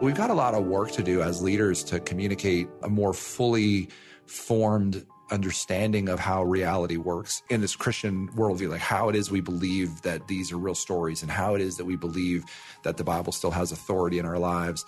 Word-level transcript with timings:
We've 0.00 0.16
got 0.16 0.30
a 0.30 0.34
lot 0.34 0.54
of 0.54 0.64
work 0.64 0.92
to 0.92 1.02
do 1.02 1.20
as 1.20 1.42
leaders 1.42 1.84
to 1.84 2.00
communicate 2.00 2.68
a 2.82 2.88
more 2.88 3.12
fully 3.12 3.90
formed 4.24 5.04
understanding 5.30 6.08
of 6.08 6.18
how 6.18 6.42
reality 6.42 6.96
works 6.96 7.42
in 7.50 7.60
this 7.60 7.76
Christian 7.76 8.30
worldview, 8.30 8.70
like 8.70 8.80
how 8.80 9.10
it 9.10 9.14
is 9.14 9.30
we 9.30 9.42
believe 9.42 10.00
that 10.00 10.26
these 10.26 10.52
are 10.52 10.56
real 10.56 10.74
stories 10.74 11.20
and 11.20 11.30
how 11.30 11.54
it 11.54 11.60
is 11.60 11.76
that 11.76 11.84
we 11.84 11.96
believe 11.96 12.44
that 12.82 12.96
the 12.96 13.04
Bible 13.04 13.30
still 13.30 13.50
has 13.50 13.72
authority 13.72 14.18
in 14.18 14.24
our 14.24 14.38
lives. 14.38 14.86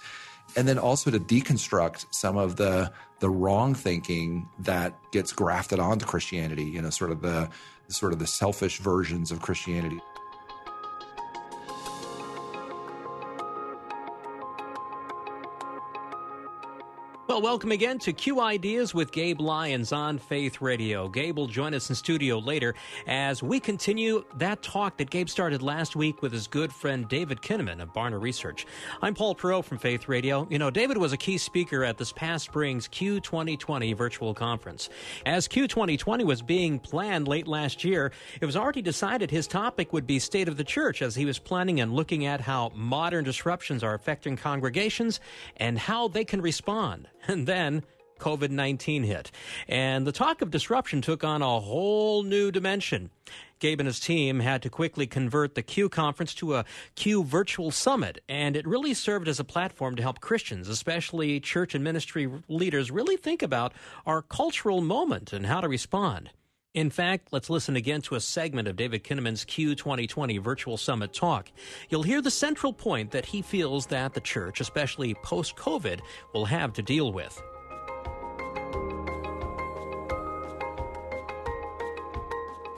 And 0.57 0.67
then 0.67 0.79
also 0.79 1.11
to 1.11 1.21
deconstruct 1.21 2.07
some 2.11 2.39
of 2.39 2.57
the 2.57 2.91
the 3.21 3.29
wrong 3.31 3.75
thinking 3.75 4.49
that 4.61 4.99
gets 5.13 5.31
grafted 5.31 5.79
onto 5.79 6.07
Christianity, 6.07 6.65
you 6.65 6.81
know, 6.81 6.91
sort 6.91 7.11
of 7.11 7.21
the 7.21 7.51
sort 7.89 8.15
of 8.15 8.19
the 8.19 8.27
selfish 8.27 8.79
versions 8.79 9.31
of 9.31 9.43
Christianity. 9.43 10.01
Well, 17.33 17.41
welcome 17.41 17.73
again 17.73 17.99
to 18.01 18.13
Q 18.13 18.41
Ideas 18.41 18.93
with 18.93 19.11
Gabe 19.11 19.41
Lyons 19.41 19.91
on 19.91 20.19
Faith 20.19 20.61
Radio. 20.61 21.09
Gabe 21.09 21.39
will 21.39 21.47
join 21.47 21.73
us 21.73 21.89
in 21.89 21.97
studio 21.97 22.39
later 22.39 22.75
as 23.07 23.43
we 23.43 23.59
continue 23.59 24.23
that 24.37 24.61
talk 24.61 24.99
that 24.99 25.09
Gabe 25.09 25.31
started 25.31 25.63
last 25.63 25.97
week 25.97 26.21
with 26.21 26.31
his 26.31 26.47
good 26.47 26.71
friend 26.71 27.09
David 27.09 27.41
Kinnaman 27.41 27.81
of 27.81 27.91
Barna 27.95 28.21
Research. 28.21 28.67
I'm 29.01 29.15
Paul 29.15 29.35
Perot 29.35 29.65
from 29.65 29.79
Faith 29.79 30.09
Radio. 30.09 30.47
You 30.51 30.59
know, 30.59 30.69
David 30.69 30.99
was 30.99 31.15
a 31.15 31.17
key 31.17 31.39
speaker 31.39 31.85
at 31.85 31.97
this 31.97 32.13
past 32.13 32.45
spring's 32.45 32.87
Q 32.87 33.19
2020 33.19 33.95
virtual 33.95 34.35
conference. 34.35 34.91
As 35.25 35.49
Q 35.49 35.67
2020 35.67 36.25
was 36.25 36.43
being 36.43 36.79
planned 36.79 37.29
late 37.29 37.49
last 37.49 37.83
year, 37.83 38.13
it 38.43 38.45
was 38.45 38.59
already 38.59 38.83
decided 38.83 39.31
his 39.31 39.47
topic 39.47 39.95
would 39.95 40.07
be 40.07 40.19
State 40.19 40.49
of 40.49 40.59
the 40.59 40.65
Church 40.65 41.01
as 41.01 41.15
he 41.15 41.25
was 41.25 41.39
planning 41.39 41.81
and 41.81 41.95
looking 41.95 42.27
at 42.27 42.43
how 42.43 42.73
modern 42.75 43.25
disruptions 43.25 43.83
are 43.83 43.95
affecting 43.95 44.37
congregations 44.37 45.19
and 45.57 45.79
how 45.79 46.09
they 46.09 46.27
can 46.27 46.43
respond. 46.43 47.09
And 47.29 47.47
then 47.47 47.85
COVID 48.19 48.51
19 48.51 49.03
hit. 49.03 49.31
And 49.69 50.07
the 50.07 50.13
talk 50.13 50.43
of 50.43 50.51
disruption 50.51 51.03
took 51.03 51.25
on 51.25 51.43
a 51.43 51.61
whole 51.61 52.23
new 52.23 52.53
dimension. 52.53 53.11
Gabe 53.59 53.81
and 53.81 53.87
his 53.87 54.01
team 54.01 54.41
had 54.41 54.63
to 54.63 54.71
quickly 54.71 55.07
convert 55.07 55.55
the 55.55 55.63
Q 55.63 55.89
conference 55.89 56.35
to 56.35 56.57
a 56.57 56.65
Q 56.97 57.23
virtual 57.25 57.71
summit, 57.71 58.21
and 58.29 58.57
it 58.57 58.67
really 58.67 58.95
served 58.95 59.29
as 59.29 59.39
a 59.39 59.45
platform 59.45 59.95
to 59.97 60.03
help 60.03 60.21
Christians, 60.21 60.69
especially 60.69 61.39
church 61.39 61.75
and 61.75 61.85
ministry 61.85 62.29
leaders, 62.49 62.91
really 62.91 63.17
think 63.17 63.43
about 63.43 63.73
our 64.05 64.23
cultural 64.23 64.81
moment 64.81 65.33
and 65.33 65.47
how 65.47 65.61
to 65.61 65.69
respond. 65.69 66.31
In 66.75 66.89
fact, 66.89 67.29
let's 67.33 67.51
listen 67.51 67.77
again 67.77 68.01
to 68.03 68.15
a 68.15 68.21
segment 68.21 68.67
of 68.67 68.77
David 68.77 69.05
Kinnaman's 69.05 69.45
Q 69.45 69.75
2020 69.75 70.39
Virtual 70.39 70.79
Summit 70.79 71.13
talk. 71.13 71.53
You'll 71.91 72.03
hear 72.03 72.23
the 72.23 72.31
central 72.31 72.73
point 72.73 73.11
that 73.11 73.27
he 73.27 73.43
feels 73.43 73.85
that 73.89 74.15
the 74.15 74.23
church, 74.23 74.59
especially 74.63 75.13
post 75.23 75.55
COVID, 75.57 76.01
will 76.33 76.47
have 76.47 76.73
to 76.73 76.83
deal 76.83 77.13
with. 77.13 77.43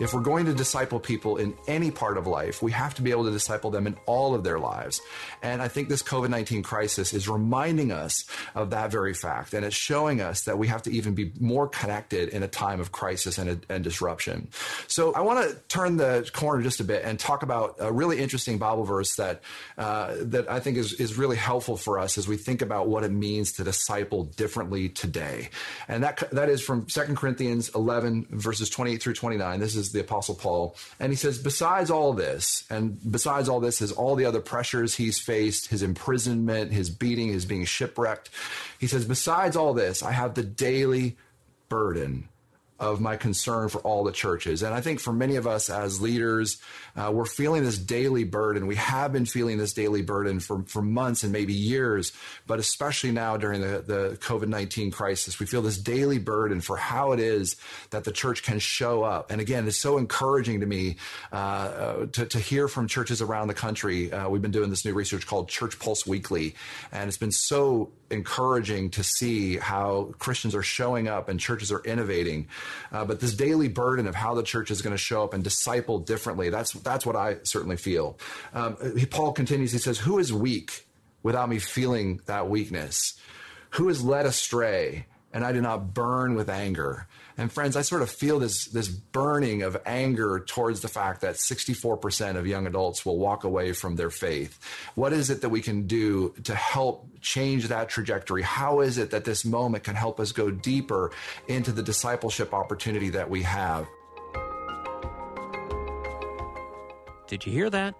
If 0.01 0.13
we're 0.13 0.21
going 0.21 0.47
to 0.47 0.55
disciple 0.55 0.99
people 0.99 1.37
in 1.37 1.55
any 1.69 1.91
part 1.91 2.19
of 2.19 2.27
life, 2.27 2.63
we 2.63 2.73
have 2.73 2.95
to 2.97 3.03
be 3.03 3.13
able 3.13 3.25
to 3.25 3.31
disciple 3.31 3.71
them 3.71 3.87
in 3.87 3.97
all 4.07 4.35
of 4.35 4.43
their 4.43 4.59
lives. 4.59 5.01
And 5.43 5.63
I 5.63 5.69
think 5.69 5.89
this 5.89 6.03
COVID 6.03 6.31
19 6.31 6.63
crisis 6.63 7.15
is 7.15 7.29
reminding 7.29 7.93
us 7.93 8.25
of 8.55 8.71
that 8.71 8.91
very 8.91 9.15
fact. 9.15 9.55
And 9.55 9.65
it's 9.65 9.77
showing 9.77 10.21
us 10.21 10.45
that 10.45 10.59
we 10.59 10.67
have 10.67 10.83
to 10.83 10.91
even 10.91 11.15
be 11.15 11.33
more 11.39 11.69
connected 11.69 12.31
in 12.31 12.43
a 12.43 12.49
time 12.49 12.81
of 12.81 12.91
crisis 12.91 13.39
and, 13.39 13.65
and 13.69 13.85
disruption. 13.85 14.49
So 14.89 15.13
I 15.15 15.21
want 15.21 15.49
to 15.49 15.57
turn 15.69 15.97
the 15.97 16.29
corner 16.33 16.63
just 16.63 16.81
a 16.81 16.85
bit 16.85 17.05
and 17.05 17.19
talk 17.19 17.43
about 17.43 17.77
a 17.79 17.93
really 17.93 18.19
interesting 18.19 18.59
Bible 18.59 18.85
verse 18.85 19.15
that, 19.17 19.43
uh, 19.79 20.15
that 20.19 20.51
I 20.51 20.59
think 20.59 20.77
is, 20.77 20.95
is 20.95 21.17
really 21.17 21.37
helpful 21.37 21.77
for 21.77 21.99
us 21.99 22.19
as 22.19 22.27
we 22.27 22.37
think 22.37 22.63
about 22.63 22.89
what 22.89 23.05
it 23.05 23.13
means 23.13 23.53
to 23.53 23.65
disciple 23.65 24.25
differently 24.25 24.89
today. 24.89 25.51
And 25.87 26.03
that, 26.03 26.23
that 26.33 26.49
is 26.49 26.63
from 26.63 26.87
2 26.87 27.01
Corinthians 27.15 27.71
11, 27.75 28.27
verses 28.31 28.69
28 28.71 29.03
through 29.03 29.15
29. 29.15 29.61
This 29.61 29.77
is 29.77 29.84
the 29.93 30.01
Apostle 30.01 30.35
Paul. 30.35 30.77
And 30.99 31.13
he 31.13 31.17
says, 31.17 31.39
besides 31.39 31.91
all 31.91 32.13
this, 32.13 32.65
and 32.71 32.99
besides 33.11 33.49
all 33.49 33.61
this 33.61 33.81
is 33.81 33.93
all 33.93 34.15
the 34.15 34.25
other 34.25 34.41
pressures 34.41 34.97
he's 34.97 35.19
faced, 35.19 35.69
his 35.69 35.83
imprisonment, 35.83 36.73
his 36.73 36.91
beating, 36.91 37.29
his 37.29 37.45
being 37.45 37.65
shipwrecked. 37.65 38.31
He 38.79 38.87
says, 38.87 39.05
besides 39.05 39.57
all 39.57 39.75
this, 39.75 40.03
I 40.03 40.13
have 40.13 40.35
the 40.35 40.43
daily 40.43 41.17
burden 41.69 42.29
of 42.81 43.01
my 43.01 43.17
concern 43.17 43.69
for 43.69 43.79
all 43.83 44.03
the 44.03 44.13
churches. 44.13 44.63
And 44.63 44.75
I 44.75 44.81
think 44.81 44.99
for 44.99 45.13
many 45.13 45.37
of 45.37 45.47
us 45.47 45.71
as 45.71 46.01
leaders, 46.01 46.61
uh, 46.97 47.11
we're 47.15 47.25
feeling 47.25 47.63
this 47.63 47.79
daily 47.79 48.25
burden. 48.25 48.67
We 48.67 48.75
have 48.75 49.13
been 49.13 49.27
feeling 49.27 49.59
this 49.59 49.73
daily 49.73 50.03
burden 50.03 50.41
for, 50.41 50.65
for 50.65 50.83
months 50.83 51.23
and 51.23 51.33
maybe 51.33 51.53
years, 51.53 52.13
but 52.49 52.59
especially 52.59 53.13
now 53.13 53.37
during 53.37 53.61
the, 53.61 53.85
the 53.87 54.19
COVID 54.21 54.49
19 54.49 54.91
crisis, 54.91 55.39
we 55.39 55.47
feel 55.47 55.63
this 55.63 55.79
daily 55.79 56.19
burden 56.19 56.61
for 56.61 56.77
how 56.77 57.13
it 57.13 57.21
is 57.21 57.57
that 57.91 58.03
the 58.03 58.13
church 58.13 58.43
can 58.43 58.59
show 58.59 59.05
up. 59.05 59.31
And 59.31 59.41
again, 59.41 59.69
it's 59.69 59.77
so 59.77 59.97
encouraging 59.97 60.61
to 60.61 60.67
me 60.67 60.97
uh, 61.33 62.07
to, 62.07 62.27
to 62.27 62.39
hear 62.39 62.67
from 62.67 62.89
churches 62.89 63.23
around 63.23 63.49
the 63.49 63.55
country. 63.55 64.13
Uh, 64.13 64.29
we've 64.29 64.43
been 64.43 64.51
doing 64.51 64.71
this 64.71 64.85
new 64.85 64.95
research 64.95 65.27
called 65.27 65.49
Church 65.49 65.79
Pulse 65.79 66.07
Weekly, 66.07 66.57
and 66.91 67.07
it's 67.07 67.19
been 67.19 67.33
so 67.33 67.93
encouraging 68.15 68.91
to 68.91 69.05
see 69.05 69.59
how 69.59 70.15
Christians 70.19 70.55
are 70.55 70.63
showing 70.63 71.09
up 71.09 71.29
and 71.29 71.39
churches 71.39 71.71
are 71.71 71.83
innovating. 71.85 72.49
Uh, 72.91 73.05
but 73.05 73.21
this 73.21 73.35
daily 73.35 73.69
burden 73.69 74.07
of 74.07 74.15
how 74.15 74.35
the 74.35 74.43
church 74.43 74.71
is 74.71 74.81
going 74.81 74.93
to 74.95 74.99
show 74.99 75.23
up 75.23 75.35
and 75.35 75.45
disciple 75.45 75.99
differently, 75.99 76.49
that's, 76.49 76.73
that's 76.73 77.05
what 77.05 77.17
I 77.17 77.37
certainly 77.43 77.77
feel. 77.77 78.19
Um, 78.55 78.77
he, 78.97 79.05
Paul 79.05 79.33
continues, 79.33 79.73
he 79.73 79.79
says, 79.79 79.99
Who 79.99 80.19
is 80.19 80.33
weak 80.33 80.87
without 81.23 81.49
me 81.49 81.59
feeling 81.59 82.21
that 82.27 82.49
weakness? 82.49 83.19
Who 83.71 83.89
is 83.89 84.03
led 84.03 84.25
astray 84.25 85.07
and 85.33 85.45
I 85.45 85.53
do 85.53 85.61
not 85.61 85.93
burn 85.93 86.35
with 86.35 86.49
anger? 86.49 87.09
And 87.37 87.51
friends, 87.51 87.77
I 87.77 87.83
sort 87.83 88.03
of 88.03 88.11
feel 88.11 88.39
this 88.39 88.67
this 88.67 88.89
burning 88.89 89.63
of 89.63 89.77
anger 89.85 90.45
towards 90.47 90.81
the 90.83 90.89
fact 90.89 91.23
that 91.23 91.35
64% 91.35 92.37
of 92.37 92.47
young 92.47 92.67
adults 92.67 93.05
will 93.05 93.19
walk 93.19 93.43
away 93.43 93.73
from 93.73 93.97
their 93.97 94.11
faith. 94.11 94.59
What 94.95 95.13
is 95.13 95.31
it 95.31 95.41
that 95.41 95.49
we 95.49 95.61
can 95.61 95.87
do 95.89 96.33
to 96.45 96.55
help 96.55 97.09
change 97.21 97.69
that 97.69 97.89
trajectory? 97.89 98.43
How 98.43 98.81
is 98.81 98.99
it 98.99 99.11
that 99.11 99.25
this 99.25 99.45
moment 99.45 99.83
can 99.83 99.97
help 99.97 100.21
us 100.21 100.31
go 100.31 100.51
deeper 100.51 101.11
into 101.49 101.73
the 101.73 101.83
discipleship 101.83 102.55
opportunity 102.55 103.11
that 103.11 103.29
we 103.29 103.43
have? 103.43 103.87
Did 107.27 107.45
you 107.47 107.53
hear 107.53 107.71
that? 107.71 107.95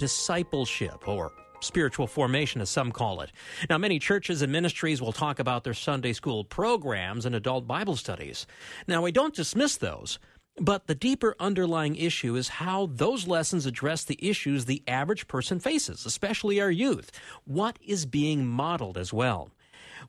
Discipleship 0.00 1.06
or 1.06 1.30
spiritual 1.60 2.06
formation, 2.06 2.60
as 2.60 2.70
some 2.70 2.92
call 2.92 3.20
it. 3.20 3.32
Now, 3.68 3.78
many 3.78 3.98
churches 3.98 4.42
and 4.42 4.52
ministries 4.52 5.00
will 5.00 5.12
talk 5.12 5.38
about 5.38 5.64
their 5.64 5.74
Sunday 5.74 6.12
school 6.12 6.44
programs 6.44 7.26
and 7.26 7.34
adult 7.34 7.66
Bible 7.66 7.96
studies. 7.96 8.46
Now, 8.86 9.02
we 9.02 9.12
don't 9.12 9.34
dismiss 9.34 9.76
those, 9.76 10.18
but 10.60 10.86
the 10.86 10.94
deeper 10.94 11.34
underlying 11.38 11.96
issue 11.96 12.36
is 12.36 12.48
how 12.48 12.86
those 12.92 13.26
lessons 13.26 13.66
address 13.66 14.04
the 14.04 14.18
issues 14.20 14.64
the 14.64 14.82
average 14.88 15.28
person 15.28 15.60
faces, 15.60 16.04
especially 16.06 16.60
our 16.60 16.70
youth. 16.70 17.10
What 17.44 17.78
is 17.84 18.06
being 18.06 18.46
modeled 18.46 18.98
as 18.98 19.12
well? 19.12 19.50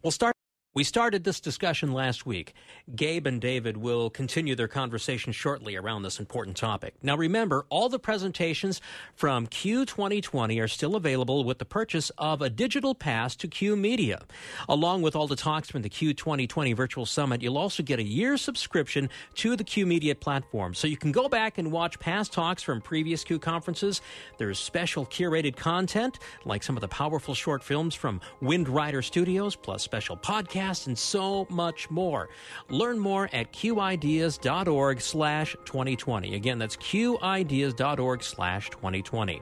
We'll 0.03 0.11
start. 0.11 0.38
We 0.75 0.83
started 0.83 1.23
this 1.23 1.39
discussion 1.39 1.93
last 1.93 2.27
week. 2.27 2.53
Gabe 2.95 3.25
and 3.25 3.41
David 3.41 3.75
will 3.75 4.11
continue 4.11 4.53
their 4.53 4.67
conversation 4.67 5.33
shortly 5.33 5.75
around 5.75 6.03
this 6.03 6.19
important 6.19 6.57
topic. 6.57 6.93
Now, 7.01 7.17
remember, 7.17 7.65
all 7.69 7.89
the 7.89 7.97
presentations 7.97 8.79
from 9.15 9.47
Q 9.47 9.83
2020 9.83 10.59
are 10.59 10.67
still 10.67 10.95
available 10.95 11.43
with 11.43 11.57
the 11.57 11.65
purchase 11.65 12.11
of 12.19 12.43
a 12.43 12.51
digital 12.51 12.93
pass 12.93 13.35
to 13.37 13.47
Q 13.47 13.75
Media. 13.75 14.21
Along 14.69 15.01
with 15.01 15.15
all 15.15 15.25
the 15.25 15.35
talks 15.35 15.71
from 15.71 15.81
the 15.81 15.89
Q 15.89 16.13
2020 16.13 16.73
Virtual 16.73 17.07
Summit, 17.07 17.41
you'll 17.41 17.57
also 17.57 17.81
get 17.81 17.97
a 17.97 18.03
year 18.03 18.37
subscription 18.37 19.09
to 19.37 19.55
the 19.55 19.63
Q 19.63 19.87
Media 19.87 20.13
platform. 20.13 20.75
So 20.75 20.85
you 20.85 20.97
can 20.97 21.11
go 21.11 21.27
back 21.27 21.57
and 21.57 21.71
watch 21.71 21.97
past 21.97 22.31
talks 22.31 22.61
from 22.61 22.79
previous 22.79 23.23
Q 23.23 23.39
conferences. 23.39 24.01
There's 24.37 24.59
special 24.59 25.07
curated 25.07 25.55
content, 25.55 26.19
like 26.45 26.61
some 26.61 26.77
of 26.77 26.81
the 26.81 26.87
powerful 26.89 27.33
short 27.33 27.63
films 27.63 27.95
from 27.95 28.21
Wind 28.39 28.69
Rider 28.69 29.01
Studios, 29.01 29.55
plus 29.55 29.81
special 29.81 30.15
podcasts 30.15 30.58
podcasts, 30.59 30.87
and 30.87 30.97
so 30.97 31.47
much 31.49 31.89
more. 31.89 32.29
Learn 32.69 32.99
more 32.99 33.29
at 33.33 33.51
qideas.org 33.53 35.01
slash 35.01 35.55
2020. 35.65 36.35
Again, 36.35 36.59
that's 36.59 36.77
qideas.org 36.77 38.23
slash 38.23 38.69
2020. 38.69 39.41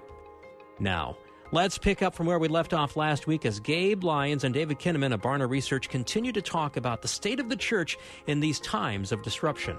Now, 0.79 1.17
let's 1.51 1.77
pick 1.77 2.01
up 2.01 2.13
from 2.13 2.27
where 2.27 2.39
we 2.39 2.47
left 2.47 2.73
off 2.73 2.95
last 2.95 3.27
week 3.27 3.45
as 3.45 3.59
Gabe 3.59 4.03
Lyons 4.03 4.43
and 4.43 4.53
David 4.53 4.79
Kinnaman 4.79 5.13
of 5.13 5.21
Barna 5.21 5.49
Research 5.49 5.89
continue 5.89 6.31
to 6.31 6.41
talk 6.41 6.77
about 6.77 7.01
the 7.01 7.07
state 7.07 7.39
of 7.39 7.49
the 7.49 7.55
church 7.55 7.97
in 8.27 8.39
these 8.39 8.59
times 8.59 9.11
of 9.11 9.21
disruption. 9.23 9.77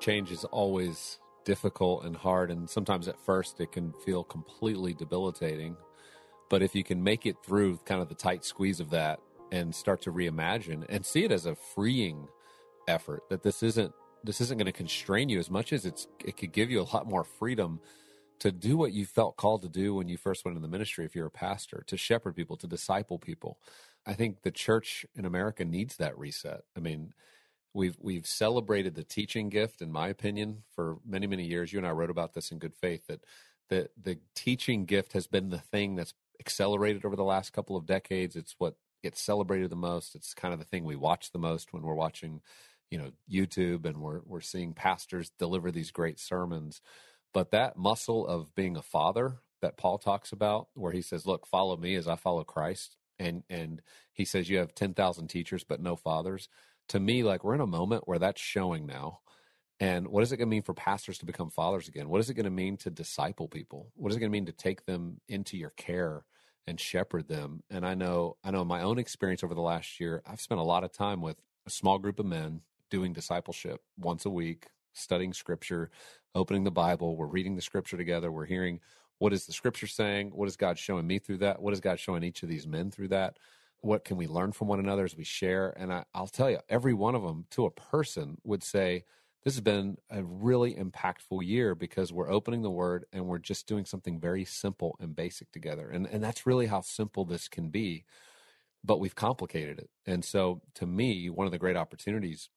change 0.00 0.32
is 0.32 0.44
always 0.46 1.18
difficult 1.44 2.04
and 2.04 2.16
hard 2.16 2.50
and 2.50 2.68
sometimes 2.68 3.08
at 3.08 3.18
first 3.18 3.60
it 3.60 3.72
can 3.72 3.92
feel 4.04 4.22
completely 4.24 4.94
debilitating. 4.94 5.76
But 6.48 6.62
if 6.62 6.74
you 6.74 6.84
can 6.84 7.02
make 7.02 7.26
it 7.26 7.36
through 7.44 7.78
kind 7.84 8.02
of 8.02 8.08
the 8.08 8.14
tight 8.14 8.44
squeeze 8.44 8.80
of 8.80 8.90
that 8.90 9.20
and 9.52 9.74
start 9.74 10.02
to 10.02 10.12
reimagine 10.12 10.84
and 10.88 11.04
see 11.04 11.24
it 11.24 11.32
as 11.32 11.46
a 11.46 11.54
freeing 11.54 12.28
effort 12.88 13.22
that 13.30 13.42
this 13.42 13.62
isn't 13.62 13.92
this 14.22 14.40
isn't 14.40 14.58
going 14.58 14.66
to 14.66 14.72
constrain 14.72 15.28
you 15.28 15.38
as 15.38 15.50
much 15.50 15.72
as 15.72 15.86
it's 15.86 16.06
it 16.24 16.36
could 16.36 16.52
give 16.52 16.70
you 16.70 16.80
a 16.80 16.88
lot 16.94 17.06
more 17.06 17.24
freedom 17.24 17.80
to 18.38 18.50
do 18.50 18.76
what 18.76 18.92
you 18.92 19.04
felt 19.04 19.36
called 19.36 19.62
to 19.62 19.68
do 19.68 19.94
when 19.94 20.08
you 20.08 20.16
first 20.16 20.44
went 20.44 20.56
in 20.56 20.62
the 20.62 20.68
ministry 20.68 21.04
if 21.04 21.14
you're 21.14 21.26
a 21.26 21.30
pastor 21.30 21.84
to 21.86 21.96
shepherd 21.96 22.34
people 22.34 22.56
to 22.56 22.66
disciple 22.66 23.18
people. 23.18 23.58
I 24.06 24.14
think 24.14 24.42
the 24.42 24.50
church 24.50 25.06
in 25.14 25.24
america 25.24 25.64
needs 25.64 25.96
that 25.96 26.18
reset. 26.18 26.62
I 26.76 26.80
mean 26.80 27.12
We've 27.72 27.96
we've 28.00 28.26
celebrated 28.26 28.94
the 28.94 29.04
teaching 29.04 29.48
gift, 29.48 29.80
in 29.80 29.92
my 29.92 30.08
opinion, 30.08 30.64
for 30.74 30.98
many 31.06 31.26
many 31.26 31.44
years. 31.44 31.72
You 31.72 31.78
and 31.78 31.86
I 31.86 31.92
wrote 31.92 32.10
about 32.10 32.34
this 32.34 32.50
in 32.50 32.58
good 32.58 32.74
faith 32.74 33.06
that 33.06 33.24
the 33.68 33.88
the 34.00 34.18
teaching 34.34 34.84
gift 34.84 35.12
has 35.12 35.26
been 35.26 35.50
the 35.50 35.58
thing 35.58 35.94
that's 35.94 36.14
accelerated 36.40 37.04
over 37.04 37.16
the 37.16 37.24
last 37.24 37.52
couple 37.52 37.76
of 37.76 37.86
decades. 37.86 38.36
It's 38.36 38.54
what 38.58 38.74
gets 39.02 39.20
celebrated 39.20 39.70
the 39.70 39.76
most. 39.76 40.14
It's 40.14 40.34
kind 40.34 40.52
of 40.52 40.58
the 40.60 40.66
thing 40.66 40.84
we 40.84 40.96
watch 40.96 41.30
the 41.32 41.38
most 41.38 41.72
when 41.72 41.82
we're 41.82 41.94
watching, 41.94 42.40
you 42.90 42.98
know, 42.98 43.12
YouTube 43.30 43.86
and 43.86 43.98
we're 43.98 44.20
we're 44.24 44.40
seeing 44.40 44.74
pastors 44.74 45.30
deliver 45.38 45.70
these 45.70 45.90
great 45.92 46.18
sermons. 46.18 46.80
But 47.32 47.52
that 47.52 47.76
muscle 47.76 48.26
of 48.26 48.54
being 48.54 48.76
a 48.76 48.82
father 48.82 49.38
that 49.62 49.76
Paul 49.76 49.98
talks 49.98 50.32
about, 50.32 50.68
where 50.74 50.92
he 50.92 51.02
says, 51.02 51.26
"Look, 51.26 51.46
follow 51.46 51.76
me 51.76 51.94
as 51.94 52.08
I 52.08 52.16
follow 52.16 52.42
Christ," 52.42 52.96
and 53.18 53.44
and 53.48 53.80
he 54.12 54.24
says 54.24 54.48
you 54.48 54.58
have 54.58 54.74
ten 54.74 54.94
thousand 54.94 55.28
teachers 55.28 55.62
but 55.62 55.80
no 55.80 55.94
fathers 55.94 56.48
to 56.90 57.00
me, 57.00 57.22
like 57.22 57.44
we're 57.44 57.54
in 57.54 57.60
a 57.60 57.66
moment 57.66 58.06
where 58.06 58.18
that's 58.18 58.40
showing 58.40 58.84
now. 58.84 59.20
And 59.78 60.08
what 60.08 60.22
is 60.22 60.32
it 60.32 60.36
going 60.36 60.48
to 60.48 60.50
mean 60.50 60.62
for 60.62 60.74
pastors 60.74 61.18
to 61.18 61.24
become 61.24 61.48
fathers 61.48 61.88
again? 61.88 62.08
What 62.08 62.20
is 62.20 62.28
it 62.28 62.34
going 62.34 62.44
to 62.44 62.50
mean 62.50 62.76
to 62.78 62.90
disciple 62.90 63.48
people? 63.48 63.92
What 63.94 64.10
is 64.10 64.16
it 64.16 64.20
going 64.20 64.30
to 64.30 64.36
mean 64.36 64.46
to 64.46 64.52
take 64.52 64.84
them 64.84 65.20
into 65.28 65.56
your 65.56 65.70
care 65.70 66.24
and 66.66 66.78
shepherd 66.78 67.28
them? 67.28 67.62
And 67.70 67.86
I 67.86 67.94
know, 67.94 68.36
I 68.44 68.50
know 68.50 68.64
my 68.64 68.82
own 68.82 68.98
experience 68.98 69.42
over 69.42 69.54
the 69.54 69.60
last 69.60 70.00
year, 70.00 70.20
I've 70.26 70.40
spent 70.40 70.60
a 70.60 70.64
lot 70.64 70.84
of 70.84 70.92
time 70.92 71.22
with 71.22 71.36
a 71.64 71.70
small 71.70 71.98
group 71.98 72.18
of 72.18 72.26
men 72.26 72.60
doing 72.90 73.12
discipleship 73.12 73.80
once 73.96 74.26
a 74.26 74.30
week, 74.30 74.66
studying 74.92 75.32
scripture, 75.32 75.90
opening 76.34 76.64
the 76.64 76.70
Bible. 76.72 77.16
We're 77.16 77.26
reading 77.26 77.54
the 77.54 77.62
scripture 77.62 77.96
together. 77.96 78.32
We're 78.32 78.46
hearing 78.46 78.80
what 79.18 79.32
is 79.32 79.46
the 79.46 79.52
scripture 79.52 79.86
saying? 79.86 80.30
What 80.34 80.48
is 80.48 80.56
God 80.56 80.76
showing 80.76 81.06
me 81.06 81.20
through 81.20 81.38
that? 81.38 81.62
What 81.62 81.72
is 81.72 81.80
God 81.80 82.00
showing 82.00 82.24
each 82.24 82.42
of 82.42 82.48
these 82.48 82.66
men 82.66 82.90
through 82.90 83.08
that? 83.08 83.36
What 83.82 84.04
can 84.04 84.16
we 84.16 84.26
learn 84.26 84.52
from 84.52 84.68
one 84.68 84.80
another 84.80 85.04
as 85.04 85.16
we 85.16 85.24
share. 85.24 85.74
And 85.76 85.92
I, 85.92 86.04
i'll 86.14 86.26
tell 86.26 86.50
you 86.50 86.58
every 86.68 86.94
one 86.94 87.14
of 87.14 87.22
them 87.22 87.46
to 87.50 87.66
a 87.66 87.70
person 87.70 88.38
would 88.44 88.62
say 88.62 89.04
this 89.44 89.54
has 89.54 89.62
been 89.62 89.96
a 90.10 90.22
really 90.22 90.74
impactful 90.74 91.42
year 91.42 91.74
because 91.74 92.12
we're 92.12 92.30
opening 92.30 92.62
the 92.62 92.70
word 92.70 93.06
and 93.12 93.26
we're 93.26 93.38
just 93.38 93.66
doing 93.66 93.86
something 93.86 94.20
very 94.20 94.44
simple 94.44 94.96
and 95.00 95.16
basic 95.16 95.50
together. 95.52 95.88
And 95.88 96.06
and 96.06 96.22
that's 96.22 96.46
really 96.46 96.66
how 96.66 96.82
simple 96.82 97.24
this 97.24 97.48
can 97.48 97.70
be 97.70 98.04
but 98.82 98.98
we've 98.98 99.14
complicated 99.14 99.78
it. 99.78 99.90
And 100.06 100.24
so 100.24 100.62
to 100.74 100.86
me 100.86 101.30
one 101.30 101.46
of 101.46 101.52
the 101.52 101.58
great 101.58 101.76
opportunities 101.76 102.48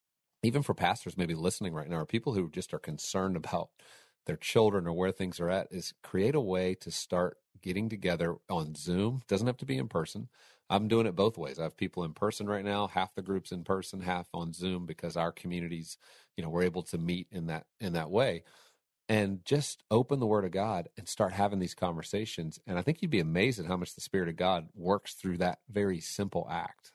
even 0.42 0.62
for 0.62 0.74
pastors 0.74 1.18
maybe 1.18 1.36
listening 1.36 1.74
right 1.74 1.90
now 1.90 1.98
or 1.98 2.06
people 2.06 2.34
who 2.34 2.50
just 2.50 2.74
are 2.74 2.80
concerned 2.80 3.36
about 3.38 3.70
their 4.26 4.38
children 4.38 4.88
or 4.88 4.94
where 4.94 5.12
things 5.12 5.40
are 5.40 5.50
at 5.50 5.68
is 5.72 5.94
create 6.02 6.36
a 6.36 6.42
way 6.42 6.76
to 6.76 6.92
start 6.92 7.38
getting 7.62 7.90
together 7.90 8.36
on 8.50 8.76
zoom. 8.76 9.22
Doesn't 9.28 9.48
have 9.48 9.58
to 9.58 9.66
be 9.66 9.78
in 9.78 9.88
person 9.88 10.30
I'm 10.74 10.88
doing 10.88 11.06
it 11.06 11.16
both 11.16 11.38
ways. 11.38 11.60
I 11.60 11.64
have 11.64 11.78
people 11.78 12.04
in 12.04 12.14
person 12.14 12.48
right 12.48 12.66
now, 12.66 12.88
half 12.88 13.14
the 13.14 13.22
groups 13.22 13.52
in 13.52 13.64
person, 13.64 14.02
half 14.02 14.28
on 14.34 14.54
Zoom 14.54 14.88
because 14.88 15.16
our 15.16 15.32
communities, 15.32 16.00
you 16.36 16.44
know, 16.44 16.50
we're 16.50 16.64
able 16.64 16.82
to 16.84 16.98
meet 16.98 17.28
in 17.32 17.46
that 17.48 17.68
in 17.80 17.94
that 17.94 18.10
way. 18.10 18.44
And 19.08 19.46
just 19.46 19.84
open 19.92 20.20
the 20.20 20.26
word 20.26 20.46
of 20.46 20.52
God 20.52 20.90
and 20.98 21.08
start 21.08 21.32
having 21.34 21.60
these 21.60 21.76
conversations. 21.76 22.60
And 22.66 22.80
I 22.80 22.82
think 22.82 23.02
you'd 23.02 23.12
be 23.12 23.20
amazed 23.20 23.60
at 23.60 23.68
how 23.68 23.78
much 23.78 23.94
the 23.94 24.02
Spirit 24.02 24.30
of 24.30 24.36
God 24.36 24.68
works 24.74 25.14
through 25.14 25.38
that 25.38 25.60
very 25.70 26.00
simple 26.00 26.48
act. 26.50 26.92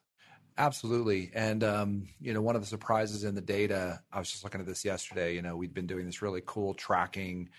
Absolutely. 0.57 1.31
And, 1.33 1.63
um, 1.63 2.09
you 2.21 2.35
know, 2.35 2.43
one 2.43 2.57
of 2.57 2.63
the 2.63 2.67
surprises 2.67 3.23
in 3.23 3.37
the 3.37 3.41
data, 3.41 4.01
I 4.13 4.19
was 4.19 4.29
just 4.29 4.43
looking 4.43 4.61
at 4.61 4.67
this 4.67 4.85
yesterday, 4.85 5.37
you 5.37 5.43
know, 5.43 5.57
we'd 5.57 5.75
been 5.75 5.87
doing 5.87 6.05
this 6.05 6.21
really 6.21 6.43
cool 6.45 6.75
tracking 6.75 7.51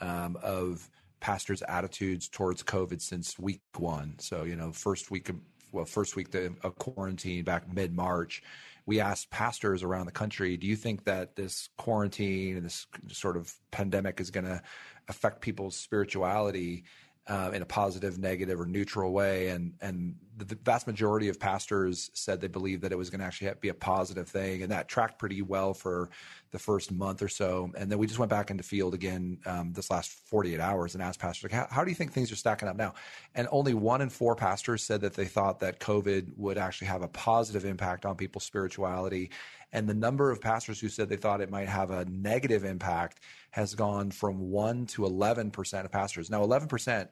um, 0.00 0.36
of 0.42 0.90
pastors' 1.20 1.62
attitudes 1.62 2.28
towards 2.28 2.64
COVID 2.64 3.00
since 3.00 3.38
week 3.38 3.60
one. 3.76 4.16
So, 4.18 4.42
you 4.42 4.56
know, 4.56 4.72
first 4.72 5.10
week 5.12 5.28
of 5.28 5.36
well, 5.72 5.84
first 5.84 6.16
week 6.16 6.34
of 6.34 6.78
quarantine 6.78 7.44
back 7.44 7.72
mid 7.72 7.94
March, 7.94 8.42
we 8.86 9.00
asked 9.00 9.30
pastors 9.30 9.82
around 9.82 10.06
the 10.06 10.12
country, 10.12 10.56
do 10.56 10.66
you 10.66 10.76
think 10.76 11.04
that 11.04 11.36
this 11.36 11.68
quarantine 11.76 12.56
and 12.56 12.64
this 12.64 12.86
sort 13.08 13.36
of 13.36 13.52
pandemic 13.70 14.20
is 14.20 14.30
going 14.30 14.46
to 14.46 14.62
affect 15.08 15.40
people's 15.42 15.76
spirituality? 15.76 16.84
Uh, 17.28 17.50
in 17.52 17.62
a 17.62 17.66
positive, 17.66 18.18
negative, 18.18 18.60
or 18.60 18.66
neutral 18.66 19.12
way. 19.12 19.48
And 19.48 19.74
and 19.80 20.14
the 20.36 20.56
vast 20.64 20.86
majority 20.86 21.28
of 21.28 21.38
pastors 21.40 22.10
said 22.14 22.40
they 22.40 22.48
believed 22.48 22.82
that 22.82 22.92
it 22.92 22.98
was 22.98 23.10
going 23.10 23.20
to 23.20 23.26
actually 23.26 23.50
be 23.60 23.68
a 23.68 23.74
positive 23.74 24.28
thing, 24.28 24.62
and 24.62 24.70
that 24.72 24.88
tracked 24.88 25.18
pretty 25.18 25.42
well 25.42 25.74
for 25.74 26.10
the 26.50 26.58
first 26.58 26.92
month 26.92 27.22
or 27.22 27.28
so. 27.28 27.70
And 27.76 27.90
then 27.90 27.98
we 27.98 28.06
just 28.06 28.18
went 28.18 28.30
back 28.30 28.50
into 28.50 28.62
field 28.62 28.94
again 28.94 29.38
um, 29.44 29.72
this 29.72 29.90
last 29.90 30.12
48 30.28 30.60
hours 30.60 30.94
and 30.94 31.02
asked 31.02 31.18
pastors, 31.18 31.50
like, 31.50 31.52
how, 31.52 31.66
how 31.70 31.84
do 31.84 31.90
you 31.90 31.94
think 31.94 32.12
things 32.12 32.32
are 32.32 32.36
stacking 32.36 32.68
up 32.68 32.76
now? 32.76 32.94
And 33.34 33.48
only 33.50 33.74
one 33.74 34.00
in 34.00 34.08
four 34.08 34.34
pastors 34.34 34.82
said 34.82 35.00
that 35.02 35.14
they 35.14 35.26
thought 35.26 35.60
that 35.60 35.80
COVID 35.80 36.36
would 36.36 36.56
actually 36.56 36.86
have 36.86 37.02
a 37.02 37.08
positive 37.08 37.64
impact 37.64 38.06
on 38.06 38.16
people's 38.16 38.44
spirituality. 38.44 39.30
And 39.72 39.88
the 39.88 39.94
number 39.94 40.30
of 40.30 40.40
pastors 40.40 40.80
who 40.80 40.88
said 40.88 41.08
they 41.08 41.16
thought 41.16 41.40
it 41.40 41.50
might 41.50 41.68
have 41.68 41.90
a 41.90 42.04
negative 42.06 42.64
impact 42.64 43.20
has 43.50 43.74
gone 43.74 44.10
from 44.10 44.50
1 44.50 44.86
to 44.86 45.02
11% 45.02 45.84
of 45.84 45.92
pastors. 45.92 46.30
Now, 46.30 46.42
11% 46.44 47.08